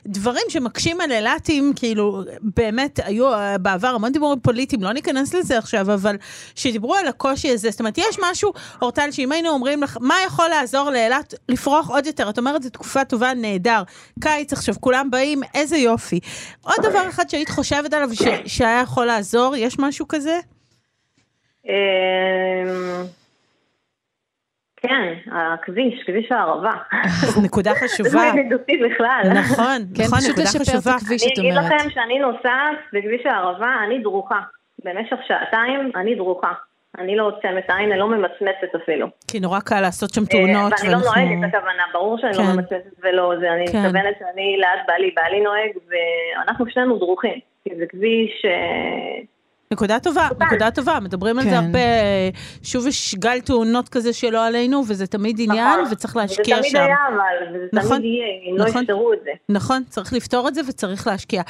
ודברים 0.07 0.43
שמקשים 0.49 1.01
על 1.01 1.13
אילתים, 1.13 1.73
כאילו, 1.77 2.23
באמת, 2.41 3.01
היו 3.05 3.33
אה, 3.33 3.59
בעבר 3.59 3.89
המון 3.89 4.13
דיבורים 4.13 4.41
פוליטיים, 4.41 4.83
לא 4.83 4.93
ניכנס 4.93 5.35
לזה 5.35 5.59
עכשיו, 5.59 5.81
אבל 5.81 6.17
שדיברו 6.55 6.95
על 6.95 7.09
הקושי 7.09 7.51
הזה. 7.51 7.71
זאת 7.71 7.81
אומרת, 7.81 7.99
יש 7.99 8.19
משהו, 8.31 8.53
אורטל, 8.83 9.11
שאם 9.11 9.33
היינו 9.33 9.49
אומרים 9.49 9.83
לך, 9.83 9.99
מה 10.01 10.15
יכול 10.27 10.49
לעזור 10.49 10.91
לאילת 10.91 11.35
לפרוח 11.49 11.91
עוד 11.91 12.07
יותר? 12.07 12.31
את 12.31 12.39
אומרת, 12.39 12.64
זו 12.65 12.71
תקופה 12.71 13.05
טובה, 13.05 13.35
נהדר. 13.35 13.83
קיץ 14.21 14.53
עכשיו, 14.53 14.75
כולם 14.81 15.11
באים, 15.11 15.41
איזה 15.55 15.77
יופי. 15.77 16.21
עוד 16.63 16.77
דבר 16.83 17.09
אחד 17.09 17.29
שהיית 17.29 17.49
חושבת 17.49 17.93
עליו 17.95 18.09
ש- 18.15 18.57
שהיה 18.59 18.81
יכול 18.83 19.07
לעזור, 19.07 19.55
יש 19.57 19.77
משהו 19.79 20.09
כזה? 20.09 20.39
אמ, 21.67 21.71
כן, 24.77 25.13
הכביש, 25.33 25.95
כביש 26.07 26.33
הערבה. 26.33 26.73
נקודה 27.45 27.73
זה 27.75 27.81
חשובה. 27.89 28.23
ידידותי 28.39 28.73
בכלל. 28.77 29.23
נכון, 29.35 29.83
כן, 29.97 30.03
נכון, 30.05 30.19
פשוט 30.19 30.31
נקודה 30.31 30.43
לשפר 30.45 30.97
את 30.97 31.03
חשובה. 31.03 31.15
אני 31.25 31.33
אגיד 31.41 31.57
אומרת. 31.59 31.73
לכם 31.81 31.91
שאני 31.91 32.19
נוסעת 32.19 32.79
בכביש 32.93 33.27
הערבה, 33.27 33.67
אני 33.87 33.99
דרוכה. 34.03 34.41
במשך 34.85 35.17
שעתיים 35.29 35.91
אני 35.97 36.15
דרוכה. 36.15 36.53
אני 36.99 37.17
לא 37.17 37.27
עוצמת 37.27 37.71
עין, 37.71 37.91
אני 37.91 38.01
לא 38.01 38.09
ממצמצת 38.09 38.75
אפילו. 38.83 39.07
כי 39.29 39.41
נורא 39.41 39.61
קל 39.61 39.81
לעשות 39.81 40.15
שם 40.15 40.25
תאונות. 40.25 40.73
אה, 40.73 40.79
ואני 40.79 40.93
לא 40.93 40.99
נוהגת 40.99 41.55
הכוונה, 41.55 41.83
ברור 41.93 42.19
שאני 42.19 42.33
לא 42.33 42.43
כן. 42.43 42.57
ממצמצת 42.57 42.99
ולא 43.03 43.33
זה, 43.41 43.53
אני 43.53 43.67
כן. 43.67 43.79
מתכוונת 43.79 44.17
שאני 44.19 44.57
ליד 44.59 44.81
בעלי, 44.87 45.11
בעלי 45.17 45.41
נוהג, 45.41 45.71
ואנחנו 45.89 46.65
שנינו 46.71 46.99
דרוכים. 46.99 47.39
כי 47.65 47.71
זה 47.77 47.85
כביש... 47.89 48.45
נקודה 49.71 49.99
טובה, 49.99 50.29
נקודה 50.41 50.71
טובה, 50.71 51.01
מדברים 51.01 51.39
על 51.39 51.45
זה 51.45 51.51
כן. 51.51 51.57
הרבה, 51.57 51.79
שוב 52.63 52.87
יש 52.87 53.15
גל 53.15 53.41
תאונות 53.41 53.89
כזה 53.89 54.13
שלא 54.13 54.47
עלינו, 54.47 54.83
וזה 54.89 55.07
תמיד 55.07 55.41
עניין, 55.41 55.81
נכון. 55.81 55.93
וצריך 55.93 56.17
להשקיע 56.17 56.57
זה 56.57 56.61
תמיד 56.63 56.73
שם. 56.73 56.79
היה 56.79 56.97
אבל, 57.09 57.57
וזה 57.57 57.67
נכון, 57.73 57.99
תמיד 57.99 58.05
יהיה, 58.05 58.27
אם 58.51 58.59
לא 58.59 58.65
נכון. 58.69 58.83
יפתרו 58.83 59.13
את 59.13 59.19
זה. 59.25 59.31
נכון, 59.49 59.83
צריך 59.89 60.13
לפתור 60.13 60.49
את 60.49 60.55
זה 60.55 60.61
וצריך 60.69 61.07
להשקיע. 61.07 61.43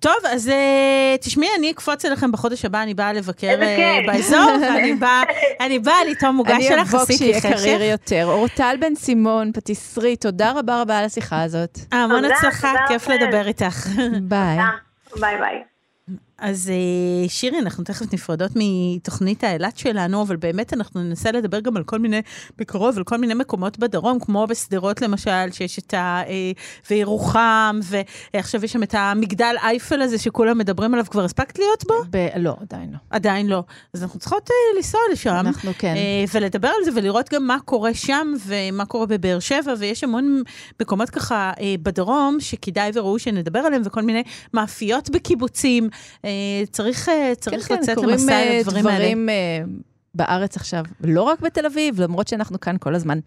טוב, 0.00 0.14
אז 0.30 0.48
אה, 0.48 1.16
תשמעי, 1.20 1.48
אני 1.58 1.70
אקפוץ 1.70 2.04
אליכם 2.04 2.32
בחודש 2.32 2.64
הבא, 2.64 2.82
אני 2.82 2.94
באה 2.94 3.12
לבקר 3.12 3.62
אה. 3.62 3.98
באזור, 4.06 4.50
ואני 4.62 4.94
באה, 4.94 5.22
אני 5.60 5.78
באה 5.78 6.04
לטעום 6.10 6.36
מוגש 6.36 6.52
אני 6.52 6.62
שלך, 6.62 6.88
אבוא 6.88 7.00
עשיתי 7.00 7.34
כשיהיה. 7.38 7.56
קריר 7.56 7.82
יותר. 7.82 8.26
אורטל 8.26 8.76
בן 8.80 8.94
סימון, 8.94 9.52
פטיסרי, 9.52 10.16
תודה 10.16 10.52
רבה 10.56 10.80
רבה 10.82 10.98
על 10.98 11.04
השיחה 11.04 11.42
הזאת. 11.42 11.78
המון 11.92 12.24
הצלחה, 12.24 12.72
כיף. 12.88 13.08
לדבר 13.08 13.46
איתך. 13.46 13.86
ביי. 14.22 14.58
ביי 15.20 15.38
ביי. 15.38 15.73
אז 16.38 16.70
אה, 16.70 17.28
שירי, 17.28 17.58
אנחנו 17.58 17.84
תכף 17.84 18.12
נפרדות 18.12 18.50
מתוכנית 18.54 19.44
האילת 19.44 19.78
שלנו, 19.78 20.22
אבל 20.22 20.36
באמת 20.36 20.72
אנחנו 20.72 21.02
ננסה 21.02 21.32
לדבר 21.32 21.60
גם 21.60 21.76
על 21.76 21.84
כל 21.84 21.98
מיני, 21.98 22.22
בקרוב, 22.58 22.96
על 22.96 23.04
כל 23.04 23.16
מיני 23.16 23.34
מקומות 23.34 23.78
בדרום, 23.78 24.18
כמו 24.20 24.46
בשדרות 24.46 25.02
למשל, 25.02 25.50
שיש 25.52 25.78
את 25.78 25.94
ה... 25.94 26.22
אה, 26.26 26.52
וירוחם, 26.90 27.80
ועכשיו 27.82 28.64
יש 28.64 28.72
שם 28.72 28.82
את 28.82 28.94
המגדל 28.98 29.54
אייפל 29.62 30.02
הזה 30.02 30.18
שכולם 30.18 30.58
מדברים 30.58 30.94
עליו, 30.94 31.06
כבר 31.10 31.24
הספקת 31.24 31.58
להיות 31.58 31.84
בו? 31.86 31.94
ב- 32.10 32.28
לא, 32.36 32.56
עדיין 32.60 32.90
לא. 32.92 32.98
עדיין 33.10 33.46
לא. 33.46 33.62
אז 33.94 34.02
אנחנו 34.02 34.18
צריכות 34.18 34.50
אה, 34.50 34.76
לנסוע 34.76 35.00
לשם. 35.12 35.30
אנחנו 35.30 35.72
כן. 35.78 35.94
ולדבר 36.34 36.68
על 36.68 36.84
זה 36.84 36.90
ולראות 36.94 37.32
גם 37.32 37.46
מה 37.46 37.56
קורה 37.64 37.94
שם 37.94 38.32
ומה 38.46 38.86
קורה 38.86 39.06
בבאר 39.06 39.38
שבע, 39.38 39.74
ויש 39.78 40.04
המון 40.04 40.42
מקומות 40.80 41.10
ככה 41.10 41.52
בדרום 41.82 42.36
שכדאי 42.40 42.90
וראוי 42.94 43.20
שנדבר 43.20 43.58
עליהם, 43.58 43.82
וכל 43.84 44.02
מיני 44.02 44.22
מאפיות 44.54 45.10
בקיבוצים. 45.10 45.88
אה, 46.24 46.30
צריך, 46.70 47.08
אה, 47.08 47.32
צריך 47.40 47.68
כן, 47.68 47.74
כן, 47.74 47.82
לצאת 47.82 47.94
קורים, 47.94 48.10
למסע 48.10 48.32
אה, 48.32 48.52
על 48.52 48.58
הדברים 48.58 48.86
האלה. 48.86 48.98
דברים 48.98 49.28
אה, 49.28 49.34
בארץ 50.14 50.56
עכשיו, 50.56 50.84
לא 51.00 51.22
רק 51.22 51.40
בתל 51.40 51.66
אביב, 51.66 52.00
למרות 52.00 52.28
שאנחנו 52.28 52.60
כאן 52.60 52.76
כל 52.80 52.94
הזמן. 52.94 53.18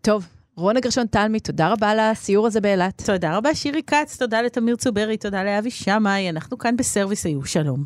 טוב, 0.00 0.26
רונה 0.56 0.80
גרשון 0.80 1.06
תלמי, 1.06 1.40
תודה 1.40 1.68
רבה 1.68 1.90
על 1.90 2.00
הסיור 2.00 2.46
הזה 2.46 2.60
באילת. 2.60 3.02
תודה 3.06 3.36
רבה, 3.36 3.54
שירי 3.54 3.82
כץ, 3.82 4.16
תודה 4.16 4.42
לתמיר 4.42 4.76
צוברי, 4.76 5.16
תודה 5.16 5.44
לאבי 5.44 5.70
שמאי, 5.70 6.30
אנחנו 6.30 6.58
כאן 6.58 6.76
בסרוויס 6.76 7.26
היו, 7.26 7.44
שלום. 7.44 7.84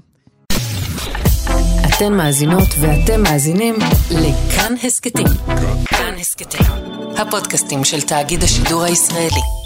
אתן 1.96 2.12
מאזינות 2.12 2.68
ואתם 2.80 3.22
מאזינים 3.22 3.74
לכאן 4.10 4.74
הסכתים. 4.84 5.26
כאן 5.86 6.14
הסכתים, 6.20 6.66
הפודקאסטים 7.16 7.84
של 7.84 8.00
תאגיד 8.00 8.42
השידור 8.42 8.82
הישראלי. 8.82 9.65